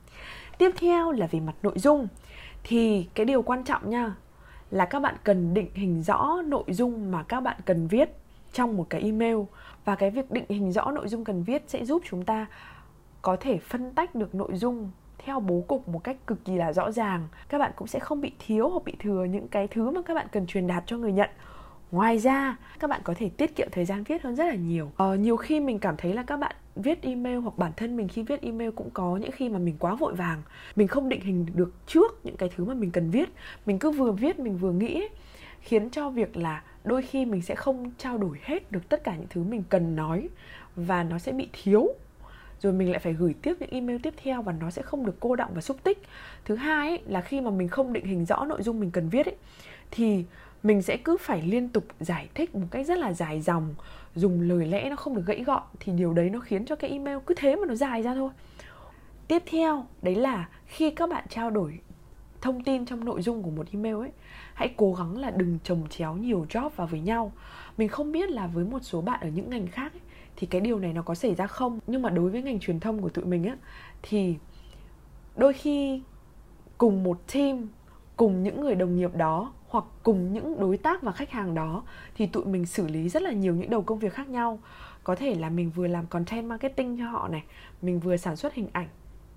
Tiếp 0.58 0.70
theo 0.76 1.12
là 1.12 1.26
về 1.26 1.40
mặt 1.40 1.54
nội 1.62 1.78
dung. 1.78 2.08
Thì 2.62 3.08
cái 3.14 3.26
điều 3.26 3.42
quan 3.42 3.64
trọng 3.64 3.90
nha, 3.90 4.14
là 4.70 4.84
các 4.84 5.00
bạn 5.00 5.14
cần 5.24 5.54
định 5.54 5.70
hình 5.74 6.02
rõ 6.02 6.42
nội 6.46 6.64
dung 6.68 7.10
mà 7.10 7.22
các 7.22 7.40
bạn 7.40 7.56
cần 7.64 7.88
viết 7.88 8.10
trong 8.52 8.76
một 8.76 8.86
cái 8.90 9.00
email. 9.00 9.36
Và 9.84 9.94
cái 9.94 10.10
việc 10.10 10.30
định 10.30 10.44
hình 10.48 10.72
rõ 10.72 10.90
nội 10.90 11.08
dung 11.08 11.24
cần 11.24 11.42
viết 11.42 11.62
sẽ 11.66 11.84
giúp 11.84 12.02
chúng 12.10 12.24
ta 12.24 12.46
có 13.22 13.36
thể 13.40 13.58
phân 13.58 13.94
tách 13.94 14.14
được 14.14 14.34
nội 14.34 14.50
dung 14.54 14.90
theo 15.24 15.40
bố 15.40 15.64
cục 15.68 15.88
một 15.88 16.04
cách 16.04 16.16
cực 16.26 16.44
kỳ 16.44 16.56
là 16.56 16.72
rõ 16.72 16.92
ràng. 16.92 17.28
Các 17.48 17.58
bạn 17.58 17.72
cũng 17.76 17.88
sẽ 17.88 17.98
không 17.98 18.20
bị 18.20 18.32
thiếu 18.46 18.68
hoặc 18.68 18.84
bị 18.84 18.92
thừa 18.98 19.24
những 19.24 19.48
cái 19.48 19.68
thứ 19.68 19.90
mà 19.90 20.02
các 20.02 20.14
bạn 20.14 20.26
cần 20.32 20.46
truyền 20.46 20.66
đạt 20.66 20.82
cho 20.86 20.98
người 20.98 21.12
nhận. 21.12 21.30
Ngoài 21.90 22.18
ra 22.18 22.56
các 22.78 22.90
bạn 22.90 23.00
có 23.04 23.14
thể 23.16 23.28
tiết 23.28 23.56
kiệm 23.56 23.68
thời 23.72 23.84
gian 23.84 24.04
viết 24.04 24.22
hơn 24.22 24.36
rất 24.36 24.44
là 24.44 24.54
nhiều. 24.54 24.90
Ờ, 24.96 25.14
nhiều 25.14 25.36
khi 25.36 25.60
mình 25.60 25.78
cảm 25.78 25.94
thấy 25.98 26.12
là 26.12 26.22
các 26.22 26.36
bạn 26.36 26.56
viết 26.76 27.02
email 27.02 27.36
hoặc 27.36 27.58
bản 27.58 27.72
thân 27.76 27.96
mình 27.96 28.08
khi 28.08 28.22
viết 28.22 28.42
email 28.42 28.70
cũng 28.70 28.90
có 28.90 29.16
những 29.16 29.30
khi 29.30 29.48
mà 29.48 29.58
mình 29.58 29.76
quá 29.78 29.94
vội 29.94 30.14
vàng. 30.14 30.42
Mình 30.76 30.88
không 30.88 31.08
định 31.08 31.20
hình 31.20 31.46
được 31.54 31.72
trước 31.86 32.20
những 32.24 32.36
cái 32.36 32.50
thứ 32.56 32.64
mà 32.64 32.74
mình 32.74 32.90
cần 32.90 33.10
viết. 33.10 33.28
Mình 33.66 33.78
cứ 33.78 33.90
vừa 33.90 34.12
viết 34.12 34.38
mình 34.38 34.56
vừa 34.56 34.72
nghĩ 34.72 35.08
khiến 35.60 35.90
cho 35.90 36.10
việc 36.10 36.36
là 36.36 36.62
đôi 36.84 37.02
khi 37.02 37.24
mình 37.24 37.42
sẽ 37.42 37.54
không 37.54 37.90
trao 37.98 38.18
đổi 38.18 38.38
hết 38.42 38.72
được 38.72 38.88
tất 38.88 39.04
cả 39.04 39.16
những 39.16 39.28
thứ 39.30 39.42
mình 39.42 39.62
cần 39.68 39.96
nói 39.96 40.28
và 40.76 41.02
nó 41.02 41.18
sẽ 41.18 41.32
bị 41.32 41.48
thiếu 41.52 41.88
rồi 42.64 42.72
mình 42.72 42.90
lại 42.90 42.98
phải 42.98 43.12
gửi 43.12 43.34
tiếp 43.42 43.54
những 43.60 43.70
email 43.70 43.98
tiếp 44.02 44.14
theo 44.22 44.42
và 44.42 44.52
nó 44.52 44.70
sẽ 44.70 44.82
không 44.82 45.06
được 45.06 45.16
cô 45.20 45.36
động 45.36 45.50
và 45.54 45.60
xúc 45.60 45.76
tích. 45.82 46.02
Thứ 46.44 46.54
hai 46.54 46.88
ấy, 46.88 47.00
là 47.06 47.20
khi 47.20 47.40
mà 47.40 47.50
mình 47.50 47.68
không 47.68 47.92
định 47.92 48.04
hình 48.06 48.24
rõ 48.24 48.44
nội 48.44 48.62
dung 48.62 48.80
mình 48.80 48.90
cần 48.90 49.08
viết 49.08 49.26
ấy, 49.26 49.36
thì 49.90 50.24
mình 50.62 50.82
sẽ 50.82 50.96
cứ 50.96 51.16
phải 51.20 51.42
liên 51.42 51.68
tục 51.68 51.84
giải 52.00 52.28
thích 52.34 52.54
một 52.54 52.66
cách 52.70 52.86
rất 52.86 52.98
là 52.98 53.12
dài 53.12 53.40
dòng 53.40 53.74
dùng 54.14 54.40
lời 54.40 54.66
lẽ 54.66 54.90
nó 54.90 54.96
không 54.96 55.16
được 55.16 55.26
gãy 55.26 55.44
gọn 55.44 55.62
thì 55.80 55.92
điều 55.92 56.12
đấy 56.12 56.30
nó 56.30 56.40
khiến 56.40 56.64
cho 56.64 56.76
cái 56.76 56.90
email 56.90 57.18
cứ 57.26 57.34
thế 57.36 57.56
mà 57.56 57.66
nó 57.66 57.74
dài 57.74 58.02
ra 58.02 58.14
thôi. 58.14 58.30
Tiếp 59.28 59.42
theo 59.46 59.86
đấy 60.02 60.14
là 60.14 60.48
khi 60.66 60.90
các 60.90 61.10
bạn 61.10 61.24
trao 61.28 61.50
đổi 61.50 61.78
thông 62.40 62.64
tin 62.64 62.86
trong 62.86 63.04
nội 63.04 63.22
dung 63.22 63.42
của 63.42 63.50
một 63.50 63.66
email 63.72 63.94
ấy 63.94 64.10
hãy 64.54 64.74
cố 64.76 64.94
gắng 64.94 65.16
là 65.16 65.30
đừng 65.30 65.58
trồng 65.64 65.88
chéo 65.88 66.16
nhiều 66.16 66.46
job 66.48 66.68
vào 66.76 66.86
với 66.86 67.00
nhau. 67.00 67.32
Mình 67.76 67.88
không 67.88 68.12
biết 68.12 68.30
là 68.30 68.46
với 68.46 68.64
một 68.64 68.80
số 68.82 69.00
bạn 69.00 69.20
ở 69.20 69.28
những 69.28 69.50
ngành 69.50 69.66
khác 69.66 69.92
ấy, 69.92 70.00
thì 70.36 70.46
cái 70.46 70.60
điều 70.60 70.78
này 70.78 70.92
nó 70.92 71.02
có 71.02 71.14
xảy 71.14 71.34
ra 71.34 71.46
không? 71.46 71.78
Nhưng 71.86 72.02
mà 72.02 72.10
đối 72.10 72.30
với 72.30 72.42
ngành 72.42 72.60
truyền 72.60 72.80
thông 72.80 73.02
của 73.02 73.08
tụi 73.08 73.24
mình 73.24 73.44
á, 73.44 73.56
thì 74.02 74.36
đôi 75.36 75.52
khi 75.52 76.02
cùng 76.78 77.04
một 77.04 77.20
team, 77.34 77.68
cùng 78.16 78.42
những 78.42 78.60
người 78.60 78.74
đồng 78.74 78.96
nghiệp 78.96 79.14
đó 79.16 79.52
hoặc 79.68 79.84
cùng 80.02 80.32
những 80.32 80.60
đối 80.60 80.76
tác 80.76 81.02
và 81.02 81.12
khách 81.12 81.30
hàng 81.30 81.54
đó 81.54 81.82
thì 82.16 82.26
tụi 82.26 82.44
mình 82.44 82.66
xử 82.66 82.88
lý 82.88 83.08
rất 83.08 83.22
là 83.22 83.32
nhiều 83.32 83.54
những 83.54 83.70
đầu 83.70 83.82
công 83.82 83.98
việc 83.98 84.12
khác 84.12 84.28
nhau. 84.28 84.58
Có 85.04 85.14
thể 85.14 85.34
là 85.34 85.50
mình 85.50 85.70
vừa 85.70 85.86
làm 85.86 86.06
content 86.06 86.46
marketing 86.46 86.98
cho 86.98 87.04
họ 87.04 87.28
này, 87.28 87.42
mình 87.82 88.00
vừa 88.00 88.16
sản 88.16 88.36
xuất 88.36 88.54
hình 88.54 88.68
ảnh, 88.72 88.88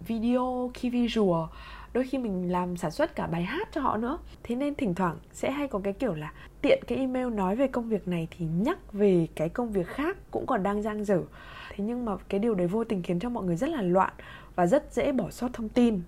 video 0.07 0.71
key 0.73 0.89
visual 0.89 1.49
đôi 1.93 2.03
khi 2.03 2.17
mình 2.17 2.51
làm 2.51 2.77
sản 2.77 2.91
xuất 2.91 3.15
cả 3.15 3.27
bài 3.27 3.43
hát 3.43 3.69
cho 3.71 3.81
họ 3.81 3.97
nữa. 3.97 4.17
Thế 4.43 4.55
nên 4.55 4.75
thỉnh 4.75 4.95
thoảng 4.95 5.17
sẽ 5.31 5.51
hay 5.51 5.67
có 5.67 5.79
cái 5.83 5.93
kiểu 5.93 6.13
là 6.13 6.33
tiện 6.61 6.83
cái 6.87 6.97
email 6.97 7.29
nói 7.29 7.55
về 7.55 7.67
công 7.67 7.89
việc 7.89 8.07
này 8.07 8.27
thì 8.31 8.45
nhắc 8.45 8.93
về 8.93 9.27
cái 9.35 9.49
công 9.49 9.71
việc 9.71 9.87
khác 9.87 10.17
cũng 10.31 10.45
còn 10.45 10.63
đang 10.63 10.81
giang 10.81 11.05
dở. 11.05 11.21
Thế 11.69 11.83
nhưng 11.83 12.05
mà 12.05 12.17
cái 12.29 12.39
điều 12.39 12.55
đấy 12.55 12.67
vô 12.67 12.83
tình 12.83 13.03
khiến 13.03 13.19
cho 13.19 13.29
mọi 13.29 13.43
người 13.43 13.55
rất 13.55 13.69
là 13.69 13.81
loạn 13.81 14.13
và 14.55 14.67
rất 14.67 14.93
dễ 14.93 15.11
bỏ 15.11 15.29
sót 15.29 15.53
thông 15.53 15.69
tin. 15.69 16.01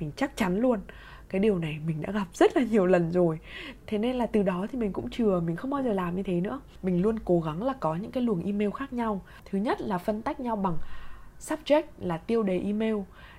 Mình 0.00 0.10
chắc 0.16 0.36
chắn 0.36 0.60
luôn, 0.60 0.80
cái 1.28 1.40
điều 1.40 1.58
này 1.58 1.78
mình 1.86 2.02
đã 2.02 2.12
gặp 2.12 2.26
rất 2.32 2.56
là 2.56 2.62
nhiều 2.62 2.86
lần 2.86 3.12
rồi. 3.12 3.38
Thế 3.86 3.98
nên 3.98 4.16
là 4.16 4.26
từ 4.26 4.42
đó 4.42 4.66
thì 4.72 4.78
mình 4.78 4.92
cũng 4.92 5.10
chừa, 5.10 5.40
mình 5.40 5.56
không 5.56 5.70
bao 5.70 5.82
giờ 5.82 5.92
làm 5.92 6.16
như 6.16 6.22
thế 6.22 6.40
nữa. 6.40 6.60
Mình 6.82 7.02
luôn 7.02 7.18
cố 7.24 7.40
gắng 7.40 7.62
là 7.62 7.72
có 7.80 7.94
những 7.94 8.10
cái 8.10 8.22
luồng 8.22 8.44
email 8.44 8.70
khác 8.70 8.92
nhau. 8.92 9.20
Thứ 9.50 9.58
nhất 9.58 9.80
là 9.80 9.98
phân 9.98 10.22
tách 10.22 10.40
nhau 10.40 10.56
bằng 10.56 10.76
subject 11.40 11.82
là 11.98 12.16
tiêu 12.16 12.42
đề 12.42 12.60
email 12.60 12.96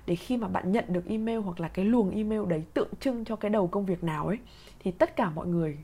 để 0.08 0.14
khi 0.14 0.36
mà 0.36 0.48
bạn 0.48 0.72
nhận 0.72 0.84
được 0.88 1.06
email 1.06 1.38
hoặc 1.38 1.60
là 1.60 1.68
cái 1.68 1.84
luồng 1.84 2.10
email 2.10 2.46
đấy 2.48 2.64
tượng 2.74 2.88
trưng 3.00 3.24
cho 3.24 3.36
cái 3.36 3.50
đầu 3.50 3.66
công 3.66 3.86
việc 3.86 4.04
nào 4.04 4.26
ấy, 4.26 4.38
thì 4.78 4.90
tất 4.90 5.16
cả 5.16 5.30
mọi 5.30 5.46
người 5.46 5.78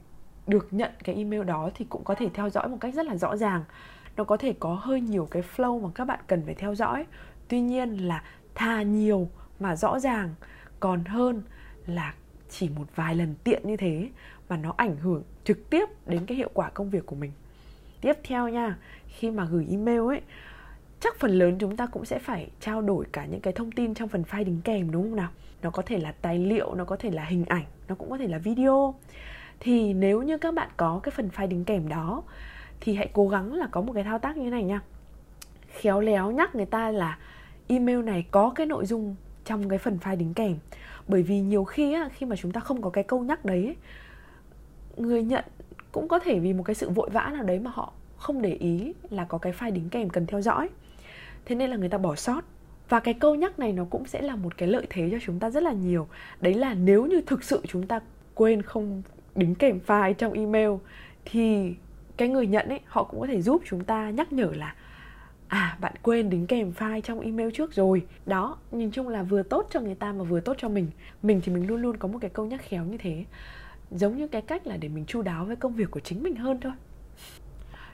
được 0.46 0.68
nhận 0.70 0.90
cái 1.04 1.14
email 1.14 1.42
đó 1.42 1.70
thì 1.74 1.84
cũng 1.88 2.04
có 2.04 2.14
thể 2.14 2.28
theo 2.34 2.50
dõi 2.50 2.68
một 2.68 2.76
cách 2.80 2.94
rất 2.94 3.06
là 3.06 3.16
rõ 3.16 3.36
ràng. 3.36 3.64
Nó 4.16 4.24
có 4.24 4.36
thể 4.36 4.54
có 4.60 4.74
hơi 4.74 5.00
nhiều 5.00 5.28
cái 5.30 5.42
flow 5.56 5.80
mà 5.80 5.88
các 5.94 6.04
bạn 6.04 6.20
cần 6.26 6.42
phải 6.44 6.54
theo 6.54 6.74
dõi. 6.74 7.06
Tuy 7.48 7.60
nhiên 7.60 7.90
là 7.90 8.22
thà 8.54 8.82
nhiều 8.82 9.28
mà 9.60 9.76
rõ 9.76 9.98
ràng, 9.98 10.34
còn 10.80 11.04
hơn 11.04 11.42
là 11.86 12.14
chỉ 12.50 12.68
một 12.68 12.86
vài 12.94 13.14
lần 13.14 13.34
tiện 13.44 13.62
như 13.68 13.76
thế 13.76 14.08
mà 14.48 14.56
nó 14.56 14.74
ảnh 14.76 14.96
hưởng 14.96 15.22
trực 15.44 15.70
tiếp 15.70 15.88
đến 16.06 16.26
cái 16.26 16.36
hiệu 16.36 16.50
quả 16.54 16.70
công 16.70 16.90
việc 16.90 17.06
của 17.06 17.16
mình. 17.16 17.32
Tiếp 18.00 18.16
theo 18.24 18.48
nha, 18.48 18.78
khi 19.06 19.30
mà 19.30 19.44
gửi 19.44 19.66
email 19.70 20.00
ấy 20.00 20.20
chắc 21.04 21.16
phần 21.18 21.30
lớn 21.30 21.56
chúng 21.58 21.76
ta 21.76 21.86
cũng 21.86 22.04
sẽ 22.04 22.18
phải 22.18 22.48
trao 22.60 22.82
đổi 22.82 23.04
cả 23.12 23.24
những 23.24 23.40
cái 23.40 23.52
thông 23.52 23.72
tin 23.72 23.94
trong 23.94 24.08
phần 24.08 24.22
file 24.30 24.44
đính 24.44 24.60
kèm 24.64 24.90
đúng 24.90 25.02
không 25.02 25.16
nào? 25.16 25.30
Nó 25.62 25.70
có 25.70 25.82
thể 25.86 25.98
là 25.98 26.12
tài 26.12 26.38
liệu 26.38 26.74
nó 26.74 26.84
có 26.84 26.96
thể 26.96 27.10
là 27.10 27.24
hình 27.24 27.44
ảnh 27.44 27.64
nó 27.88 27.94
cũng 27.94 28.10
có 28.10 28.18
thể 28.18 28.26
là 28.26 28.38
video. 28.38 28.94
Thì 29.60 29.92
nếu 29.92 30.22
như 30.22 30.38
các 30.38 30.54
bạn 30.54 30.68
có 30.76 31.00
cái 31.02 31.12
phần 31.16 31.28
file 31.36 31.48
đính 31.48 31.64
kèm 31.64 31.88
đó 31.88 32.22
thì 32.80 32.94
hãy 32.94 33.10
cố 33.12 33.28
gắng 33.28 33.54
là 33.54 33.66
có 33.70 33.80
một 33.80 33.92
cái 33.92 34.04
thao 34.04 34.18
tác 34.18 34.36
như 34.36 34.44
thế 34.44 34.50
này 34.50 34.64
nha. 34.64 34.80
Khéo 35.68 36.00
léo 36.00 36.30
nhắc 36.30 36.54
người 36.54 36.66
ta 36.66 36.90
là 36.90 37.18
email 37.66 38.02
này 38.02 38.24
có 38.30 38.52
cái 38.54 38.66
nội 38.66 38.86
dung 38.86 39.16
trong 39.44 39.68
cái 39.68 39.78
phần 39.78 39.98
file 40.02 40.16
đính 40.16 40.34
kèm. 40.34 40.56
Bởi 41.08 41.22
vì 41.22 41.40
nhiều 41.40 41.64
khi 41.64 41.92
á, 41.92 42.08
khi 42.14 42.26
mà 42.26 42.36
chúng 42.36 42.52
ta 42.52 42.60
không 42.60 42.82
có 42.82 42.90
cái 42.90 43.04
câu 43.04 43.24
nhắc 43.24 43.44
đấy 43.44 43.76
người 44.96 45.22
nhận 45.22 45.44
cũng 45.92 46.08
có 46.08 46.18
thể 46.18 46.38
vì 46.38 46.52
một 46.52 46.62
cái 46.62 46.74
sự 46.74 46.90
vội 46.90 47.10
vã 47.10 47.30
nào 47.34 47.42
đấy 47.42 47.58
mà 47.58 47.70
họ 47.74 47.92
không 48.16 48.42
để 48.42 48.52
ý 48.52 48.94
là 49.10 49.24
có 49.24 49.38
cái 49.38 49.52
file 49.52 49.72
đính 49.72 49.88
kèm 49.88 50.10
cần 50.10 50.26
theo 50.26 50.40
dõi 50.40 50.68
thế 51.46 51.54
nên 51.54 51.70
là 51.70 51.76
người 51.76 51.88
ta 51.88 51.98
bỏ 51.98 52.14
sót. 52.14 52.44
Và 52.88 53.00
cái 53.00 53.14
câu 53.14 53.34
nhắc 53.34 53.58
này 53.58 53.72
nó 53.72 53.84
cũng 53.84 54.06
sẽ 54.06 54.22
là 54.22 54.36
một 54.36 54.56
cái 54.56 54.68
lợi 54.68 54.86
thế 54.90 55.08
cho 55.12 55.18
chúng 55.22 55.38
ta 55.38 55.50
rất 55.50 55.62
là 55.62 55.72
nhiều. 55.72 56.08
Đấy 56.40 56.54
là 56.54 56.74
nếu 56.74 57.06
như 57.06 57.20
thực 57.26 57.44
sự 57.44 57.62
chúng 57.68 57.86
ta 57.86 58.00
quên 58.34 58.62
không 58.62 59.02
đính 59.34 59.54
kèm 59.54 59.80
file 59.86 60.12
trong 60.12 60.32
email, 60.32 60.70
thì 61.24 61.74
cái 62.16 62.28
người 62.28 62.46
nhận 62.46 62.68
ấy, 62.68 62.80
họ 62.86 63.04
cũng 63.04 63.20
có 63.20 63.26
thể 63.26 63.42
giúp 63.42 63.62
chúng 63.64 63.84
ta 63.84 64.10
nhắc 64.10 64.32
nhở 64.32 64.50
là 64.56 64.74
à 65.48 65.76
bạn 65.80 65.92
quên 66.02 66.30
đính 66.30 66.46
kèm 66.46 66.72
file 66.78 67.00
trong 67.00 67.20
email 67.20 67.48
trước 67.54 67.74
rồi. 67.74 68.02
Đó, 68.26 68.58
nhìn 68.72 68.90
chung 68.90 69.08
là 69.08 69.22
vừa 69.22 69.42
tốt 69.42 69.68
cho 69.70 69.80
người 69.80 69.94
ta 69.94 70.12
mà 70.12 70.24
vừa 70.24 70.40
tốt 70.40 70.56
cho 70.58 70.68
mình. 70.68 70.86
Mình 71.22 71.40
thì 71.44 71.52
mình 71.52 71.66
luôn 71.66 71.82
luôn 71.82 71.96
có 71.96 72.08
một 72.08 72.18
cái 72.20 72.30
câu 72.30 72.46
nhắc 72.46 72.60
khéo 72.62 72.84
như 72.84 72.98
thế. 72.98 73.24
Giống 73.90 74.16
như 74.16 74.28
cái 74.28 74.42
cách 74.42 74.66
là 74.66 74.76
để 74.76 74.88
mình 74.88 75.04
chu 75.06 75.22
đáo 75.22 75.44
với 75.44 75.56
công 75.56 75.74
việc 75.74 75.90
của 75.90 76.00
chính 76.00 76.22
mình 76.22 76.36
hơn 76.36 76.58
thôi 76.60 76.72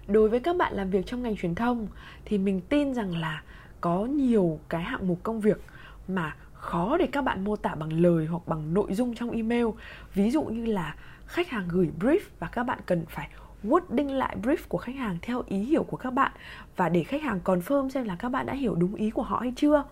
đối 0.07 0.29
với 0.29 0.41
các 0.41 0.57
bạn 0.57 0.73
làm 0.75 0.91
việc 0.91 1.07
trong 1.07 1.23
ngành 1.23 1.37
truyền 1.37 1.55
thông 1.55 1.89
thì 2.25 2.39
mình 2.39 2.61
tin 2.61 2.95
rằng 2.95 3.17
là 3.17 3.43
có 3.81 4.05
nhiều 4.05 4.61
cái 4.69 4.83
hạng 4.83 5.09
mục 5.09 5.19
công 5.23 5.41
việc 5.41 5.61
mà 6.09 6.37
khó 6.53 6.97
để 6.97 7.09
các 7.13 7.25
bạn 7.25 7.45
mô 7.45 7.57
tả 7.57 7.75
bằng 7.75 7.93
lời 7.93 8.27
hoặc 8.27 8.43
bằng 8.47 8.75
nội 8.75 8.95
dung 8.95 9.15
trong 9.15 9.31
email. 9.31 9.67
Ví 10.15 10.31
dụ 10.31 10.43
như 10.43 10.67
là 10.67 10.95
khách 11.27 11.49
hàng 11.49 11.69
gửi 11.69 11.91
brief 12.01 12.21
và 12.39 12.47
các 12.47 12.63
bạn 12.63 12.79
cần 12.87 13.05
phải 13.09 13.29
wording 13.65 14.15
lại 14.15 14.37
brief 14.43 14.57
của 14.69 14.79
khách 14.79 14.97
hàng 14.97 15.19
theo 15.23 15.43
ý 15.47 15.59
hiểu 15.59 15.83
của 15.83 15.97
các 15.97 16.11
bạn 16.11 16.33
và 16.77 16.89
để 16.89 17.05
khách 17.05 17.23
hàng 17.23 17.41
confirm 17.45 17.89
xem 17.89 18.05
là 18.05 18.17
các 18.17 18.29
bạn 18.29 18.47
đã 18.47 18.55
hiểu 18.55 18.75
đúng 18.75 18.95
ý 18.95 19.11
của 19.11 19.23
họ 19.23 19.39
hay 19.39 19.53
chưa. 19.57 19.85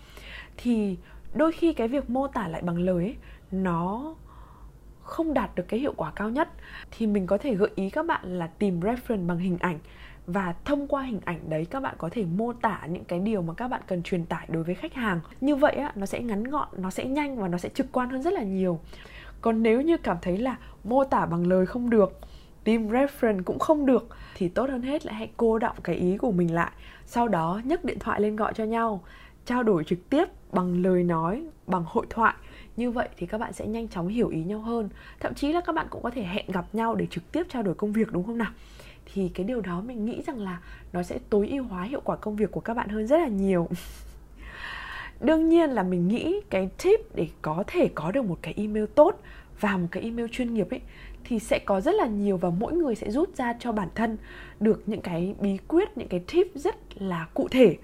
Thì 0.57 0.97
đôi 1.35 1.53
khi 1.53 1.73
cái 1.73 1.88
việc 1.88 2.11
mô 2.11 2.29
tả 2.29 2.49
lại 2.49 2.62
bằng 2.62 2.79
lời 2.79 3.05
ấy, 3.05 3.16
nó 3.51 4.14
không 5.03 5.35
đạt 5.35 5.55
được 5.55 5.64
cái 5.68 5.81
hiệu 5.81 5.94
quả 5.97 6.12
cao 6.16 6.31
nhất. 6.31 6.49
Thì 6.90 7.07
mình 7.07 7.27
có 7.27 7.38
thể 7.38 7.55
gợi 7.55 7.71
ý 7.75 7.90
các 7.90 8.07
bạn 8.07 8.38
là 8.38 8.47
tìm 8.47 8.81
reference 8.81 9.27
bằng 9.27 9.38
hình 9.38 9.59
ảnh 9.61 9.79
và 10.29 10.55
thông 10.64 10.87
qua 10.87 11.03
hình 11.03 11.21
ảnh 11.25 11.41
đấy, 11.49 11.67
các 11.71 11.81
bạn 11.81 11.95
có 11.99 12.09
thể 12.12 12.25
mô 12.25 12.53
tả 12.53 12.81
những 12.88 13.05
cái 13.05 13.19
điều 13.21 13.43
mà 13.43 13.55
các 13.55 13.69
bạn 13.69 13.81
cần 13.87 14.03
truyền 14.03 14.25
tải 14.25 14.47
đối 14.49 14.62
với 14.62 14.75
khách 14.75 14.95
hàng. 14.95 15.21
Như 15.41 15.57
vậy 15.57 15.77
á, 15.77 15.93
nó 15.95 16.07
sẽ 16.07 16.21
ngắn 16.21 16.45
gọn, 16.45 16.69
nó 16.77 16.91
sẽ 16.91 17.05
nhanh 17.05 17.37
và 17.37 17.49
nó 17.49 17.59
sẽ 17.59 17.69
trực 17.69 17.87
quan 17.93 18.11
hơn 18.11 18.23
rất 18.23 18.33
là 18.33 18.43
nhiều. 18.43 18.81
Còn 19.41 19.62
nếu 19.62 19.81
như 19.81 19.97
cảm 19.97 20.17
thấy 20.23 20.38
là 20.38 20.57
mô 20.85 21.05
tả 21.05 21.27
bằng 21.27 21.47
lời 21.47 21.67
không 21.67 21.91
được 21.91 22.21
tìm 22.64 22.88
reference 22.88 23.43
cũng 23.43 23.59
không 23.59 23.87
được, 23.87 24.09
thì 24.35 24.49
tốt 24.49 24.71
hơn 24.71 24.83
hết 24.83 25.07
là 25.07 25.12
hãy 25.12 25.31
cô 25.37 25.59
đọng 25.59 25.77
cái 25.83 25.97
ý 25.97 26.17
của 26.17 26.33
mình 26.33 26.55
lại. 26.55 26.71
Sau 27.07 27.29
đó 27.29 27.61
nhấc 27.64 27.85
điện 27.85 27.99
thoại 27.99 28.21
lên 28.21 28.37
gọi 28.37 28.53
cho 28.55 28.64
nhau, 28.64 29.03
trao 29.45 29.62
đổi 29.62 29.85
trực 29.85 30.11
tiếp 30.11 30.25
bằng 30.53 30.83
lời 30.83 31.05
nói, 31.05 31.45
bằng 31.67 31.85
hội 31.87 32.07
thoại. 32.11 32.35
Như 32.77 32.91
vậy 32.91 33.09
thì 33.17 33.27
các 33.27 33.38
bạn 33.38 33.53
sẽ 33.53 33.67
nhanh 33.67 33.88
chóng 33.88 34.09
hiểu 34.09 34.29
ý 34.29 34.45
nhau 34.45 34.61
hơn. 34.61 34.88
Thậm 35.21 35.35
chí 35.35 35.53
là 35.53 35.61
các 35.61 35.75
bạn 35.75 35.87
cũng 35.91 36.03
có 36.03 36.11
thể 36.11 36.23
hẹn 36.23 36.45
gặp 36.49 36.64
nhau 36.73 36.95
để 36.95 37.07
trực 37.11 37.33
tiếp 37.33 37.43
trao 37.49 37.62
đổi 37.62 37.75
công 37.75 37.93
việc, 37.93 38.12
đúng 38.12 38.25
không 38.25 38.38
nào? 38.38 38.51
Thì 39.14 39.29
cái 39.35 39.44
điều 39.44 39.61
đó 39.61 39.81
mình 39.87 40.07
nghĩ 40.07 40.23
rằng 40.27 40.40
là 40.40 40.61
nó 40.92 41.03
sẽ 41.03 41.18
tối 41.31 41.49
ưu 41.49 41.64
hóa 41.64 41.83
hiệu 41.83 42.01
quả 42.05 42.16
công 42.16 42.37
việc 42.37 42.51
của 42.51 42.61
các 42.61 42.75
bạn 42.75 42.88
hơn 42.88 43.07
rất 43.07 43.18
là 43.18 43.29
nhiều. 43.29 43.68
Đương 45.21 45.49
nhiên 45.49 45.71
là 45.71 45.83
mình 45.83 46.09
nghĩ 46.09 46.40
cái 46.51 46.68
tip 46.83 47.01
để 47.14 47.29
có 47.42 47.64
thể 47.66 47.88
có 47.94 48.11
được 48.11 48.25
một 48.25 48.38
cái 48.42 48.55
email 48.57 48.85
tốt 48.94 49.21
và 49.61 49.77
một 49.77 49.88
cái 49.90 50.03
email 50.03 50.29
chuyên 50.33 50.55
nghiệp 50.55 50.71
ấy, 50.71 50.81
thì 51.25 51.38
sẽ 51.38 51.59
có 51.59 51.81
rất 51.81 51.94
là 51.94 52.07
nhiều 52.07 52.37
và 52.37 52.51
mỗi 52.51 52.73
người 52.73 52.94
sẽ 52.94 53.11
rút 53.11 53.37
ra 53.37 53.55
cho 53.61 53.73
bản 53.73 53.88
thân 53.94 54.16
được 54.61 54.83
những 54.87 55.01
cái 55.01 55.35
bí 55.40 55.59
quyết, 55.68 55.99
những 55.99 56.09
cái 56.09 56.23
tip 56.33 56.47
rất 56.55 57.03
là 57.03 57.27
cụ 57.35 57.49
thể 57.49 57.77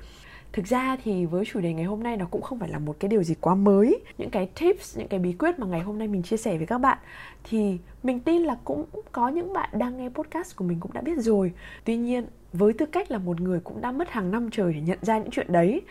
thực 0.54 0.66
ra 0.66 0.96
thì 1.04 1.26
với 1.26 1.44
chủ 1.44 1.60
đề 1.60 1.72
ngày 1.72 1.84
hôm 1.84 2.02
nay 2.02 2.16
nó 2.16 2.26
cũng 2.30 2.42
không 2.42 2.58
phải 2.58 2.68
là 2.68 2.78
một 2.78 2.96
cái 3.00 3.08
điều 3.08 3.22
gì 3.22 3.34
quá 3.40 3.54
mới. 3.54 4.00
Những 4.18 4.30
cái 4.30 4.46
tips 4.60 4.98
những 4.98 5.08
cái 5.08 5.20
bí 5.20 5.32
quyết 5.32 5.58
mà 5.58 5.66
ngày 5.66 5.80
hôm 5.80 5.98
nay 5.98 6.08
mình 6.08 6.22
chia 6.22 6.36
sẻ 6.36 6.56
với 6.56 6.66
các 6.66 6.78
bạn 6.78 6.98
thì 7.44 7.78
mình 8.02 8.20
tin 8.20 8.42
là 8.42 8.56
cũng 8.64 8.84
có 9.12 9.28
những 9.28 9.52
bạn 9.52 9.70
đang 9.72 9.96
nghe 9.96 10.08
podcast 10.08 10.56
của 10.56 10.64
mình 10.64 10.80
cũng 10.80 10.92
đã 10.92 11.00
biết 11.00 11.18
rồi. 11.18 11.52
Tuy 11.84 11.96
nhiên 11.96 12.26
với 12.52 12.72
tư 12.72 12.86
cách 12.86 13.10
là 13.10 13.18
một 13.18 13.40
người 13.40 13.60
cũng 13.60 13.80
đã 13.80 13.92
mất 13.92 14.10
hàng 14.10 14.30
năm 14.30 14.48
trời 14.52 14.72
để 14.72 14.80
nhận 14.80 14.98
ra 15.02 15.18
những 15.18 15.30
chuyện 15.30 15.52
đấy 15.52 15.82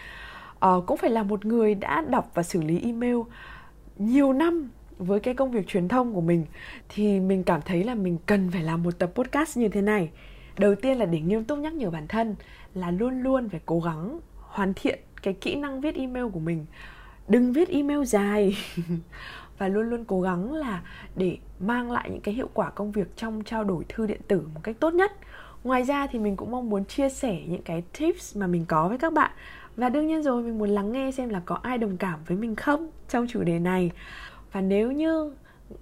à, 0.60 0.69
cũng 0.88 0.97
phải 0.97 1.10
là 1.10 1.23
một 1.23 1.45
người 1.45 1.76
đã 1.76 2.02
đọc 2.10 2.32
và 2.34 2.43
xử 2.43 2.62
lý 2.62 2.82
email 2.84 3.17
nhiều 3.97 4.34
năm 4.34 4.69
với 4.97 5.19
cái 5.19 5.34
công 5.34 5.52
việc 5.52 5.67
truyền 5.67 5.88
thông 5.88 6.13
của 6.13 6.21
mình 6.21 6.45
thì 6.89 7.19
mình 7.19 7.43
cảm 7.43 7.62
thấy 7.62 7.84
là 7.84 7.95
mình 7.95 8.17
cần 8.26 8.52
phải 8.52 8.63
làm 8.63 8.84
một 8.84 8.99
tập 8.99 9.12
podcast 9.15 9.58
như 9.58 9.69
thế 9.69 9.82
này. 9.82 10.10
Đầu 10.58 10.76
tiên 10.76 10.97
là 10.97 11.06
để 11.06 11.19
nghiêm 11.19 11.43
túc 11.43 11.60
nhắc 11.60 11.73
nhở 11.73 11.89
bản 11.89 12.08
thân 12.08 12.36
là 12.73 12.91
luôn 12.91 13.21
luôn 13.21 13.49
phải 13.49 13.62
cố 13.65 13.80
gắng 13.80 14.19
hoàn 14.54 14.74
thiện 14.74 15.00
cái 15.22 15.34
kỹ 15.34 15.56
năng 15.56 15.82
viết 15.82 15.96
email 15.96 16.26
của 16.34 16.39
mình. 16.39 16.66
Đừng 17.28 17.54
viết 17.54 17.70
email 17.70 18.04
dài. 18.04 18.58
Và 19.58 19.68
luôn 19.68 19.89
luôn 19.89 20.06
cố 20.06 20.22
gắng 20.22 20.54
là 20.54 20.82
để 21.16 21.38
mang 21.60 21.92
lại 21.92 22.10
những 22.10 22.22
cái 22.22 22.34
hiệu 22.34 22.50
quả 22.54 22.70
công 22.70 22.92
việc 22.92 23.18
trong 23.18 23.44
trao 23.44 23.63
đổi 23.63 23.86
thư 23.89 24.08
điện 24.08 24.22
tử 24.28 24.48
một 24.54 24.60
cách 24.63 24.76
tốt 24.80 24.94
nhất. 24.94 25.12
Ngoài 25.63 25.84
ra 25.84 26.08
thì 26.08 26.20
mình 26.20 26.36
cũng 26.36 26.52
mong 26.52 26.70
muốn 26.70 26.86
chia 26.86 27.10
sẻ 27.10 27.42
những 27.48 27.62
cái 27.62 27.84
tips 28.00 28.38
mà 28.38 28.48
mình 28.48 28.66
có 28.66 28.88
với 28.88 28.98
các 28.98 29.13
bạn. 29.13 29.32
Và 29.76 29.89
đương 29.89 30.08
nhiên 30.08 30.24
rồi, 30.24 30.44
mình 30.44 30.58
muốn 30.58 30.70
lắng 30.70 30.92
nghe 30.92 31.12
xem 31.12 31.30
là 31.30 31.42
có 31.46 31.60
ai 31.63 31.78
đồng 31.78 31.98
cảm 31.98 32.20
với 32.28 32.38
mình 32.38 32.56
không 32.56 32.89
trong 33.10 33.28
chủ 33.30 33.44
đề 33.44 33.60
này. 33.60 33.92
Và 34.52 34.62
nếu 34.62 34.92
như 34.92 35.34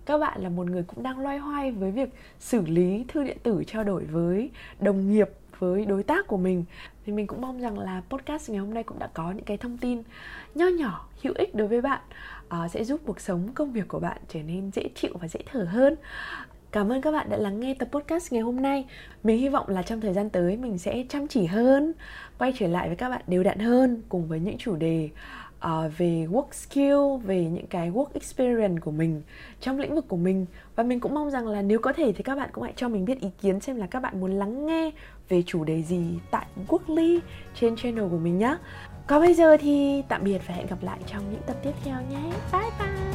các 0.05 0.17
bạn 0.17 0.41
là 0.41 0.49
một 0.49 0.67
người 0.67 0.84
cũng 0.84 1.03
đang 1.03 1.19
loay 1.19 1.38
hoay 1.38 1.71
với 1.71 1.91
việc 1.91 2.10
xử 2.39 2.62
lý 2.65 3.05
thư 3.07 3.23
điện 3.23 3.38
tử 3.43 3.63
trao 3.67 3.84
đổi 3.84 4.05
với 4.05 4.49
đồng 4.79 5.12
nghiệp 5.12 5.29
với 5.62 5.86
đối 5.86 6.04
tác 6.04 6.28
của 6.28 6.38
mình 6.38 6.65
thì 7.06 7.13
mình 7.13 7.28
cũng 7.28 7.41
mong 7.41 7.62
rằng 7.62 7.80
là 7.80 8.02
podcast 8.10 8.50
ngày 8.50 8.60
hôm 8.60 8.74
nay 8.74 8.84
cũng 8.84 9.00
đã 9.00 9.10
có 9.13 9.32
những 9.32 9.45
cái 9.45 9.58
thông 9.58 9.78
tin 9.78 10.04
nho 10.56 10.67
nhỏ 10.67 11.08
hữu 11.24 11.34
ích 11.38 11.56
đối 11.56 11.67
với 11.67 11.82
bạn 11.82 12.02
à, 12.50 12.67
sẽ 12.67 12.84
giúp 12.84 13.02
cuộc 13.06 13.19
sống 13.19 13.50
công 13.54 13.71
việc 13.71 13.88
của 13.88 14.00
bạn 14.00 14.17
trở 14.28 14.43
nên 14.43 14.71
dễ 14.71 14.89
chịu 14.95 15.12
và 15.13 15.28
dễ 15.28 15.39
thở 15.52 15.63
hơn 15.63 15.95
Cảm 16.71 16.91
ơn 16.91 17.02
các 17.02 17.12
bạn 17.12 17.30
đã 17.30 17.38
lắng 17.38 17.60
nghe 17.60 17.74
tập 17.74 17.88
podcast 17.91 18.34
ngày 18.34 18.41
hôm 18.41 18.62
nay. 18.62 18.86
Mình 19.24 19.38
hy 19.38 19.50
vọng 19.50 19.69
là 19.69 19.82
trong 19.84 20.02
thời 20.02 20.13
gian 20.13 20.30
tới 20.30 20.58
mình 20.58 20.78
sẽ 20.78 21.04
chăm 21.10 21.28
chỉ 21.28 21.45
hơn, 21.45 21.93
quay 22.38 22.54
trở 22.58 22.67
lại 22.67 22.88
với 22.88 22.95
các 22.95 23.10
bạn 23.10 23.21
đều 23.28 23.43
đặn 23.43 23.60
hơn 23.60 24.02
cùng 24.10 24.28
với 24.28 24.39
những 24.39 24.58
chủ 24.58 24.76
đề 24.76 25.10
uh, 25.65 25.97
về 25.97 26.28
work 26.32 26.52
skill 26.52 27.28
về 27.28 27.45
những 27.45 27.67
cái 27.67 27.91
work 27.91 28.08
experience 28.13 28.82
của 28.82 28.91
mình 28.91 29.21
trong 29.60 29.80
lĩnh 29.80 29.95
vực 29.95 30.08
của 30.08 30.17
mình. 30.17 30.45
Và 30.76 30.84
mình 30.84 31.00
cũng 31.00 31.13
mong 31.13 31.30
rằng 31.30 31.47
là 31.47 31.62
nếu 31.62 31.80
có 31.80 31.93
thể 31.93 32.12
thì 32.12 32.24
các 32.24 32.36
bạn 32.36 32.50
cũng 32.52 32.63
hãy 32.63 32.74
cho 32.76 32.89
mình 32.89 33.06
biết 33.06 33.19
ý 33.19 33.30
kiến 33.41 33.60
xem 33.60 33.76
là 33.76 33.88
các 33.88 34.00
bạn 34.00 34.19
muốn 34.19 34.32
lắng 34.32 34.65
nghe 34.65 34.91
về 35.30 35.43
chủ 35.45 35.63
đề 35.63 35.82
gì 35.82 36.04
tại 36.32 36.45
Workly 36.67 37.19
trên 37.60 37.76
channel 37.76 38.08
của 38.10 38.17
mình 38.17 38.38
nhé 38.38 38.58
còn 39.08 39.21
bây 39.21 39.34
giờ 39.34 39.58
thì 39.58 40.04
tạm 40.08 40.24
biệt 40.24 40.41
và 40.47 40.54
hẹn 40.54 40.67
gặp 40.67 40.78
lại 40.82 41.00
trong 41.08 41.32
những 41.32 41.41
tập 41.47 41.56
tiếp 41.63 41.74
theo 41.84 41.95
nhé. 42.10 42.32
Bye 42.52 42.69
bye! 42.80 43.11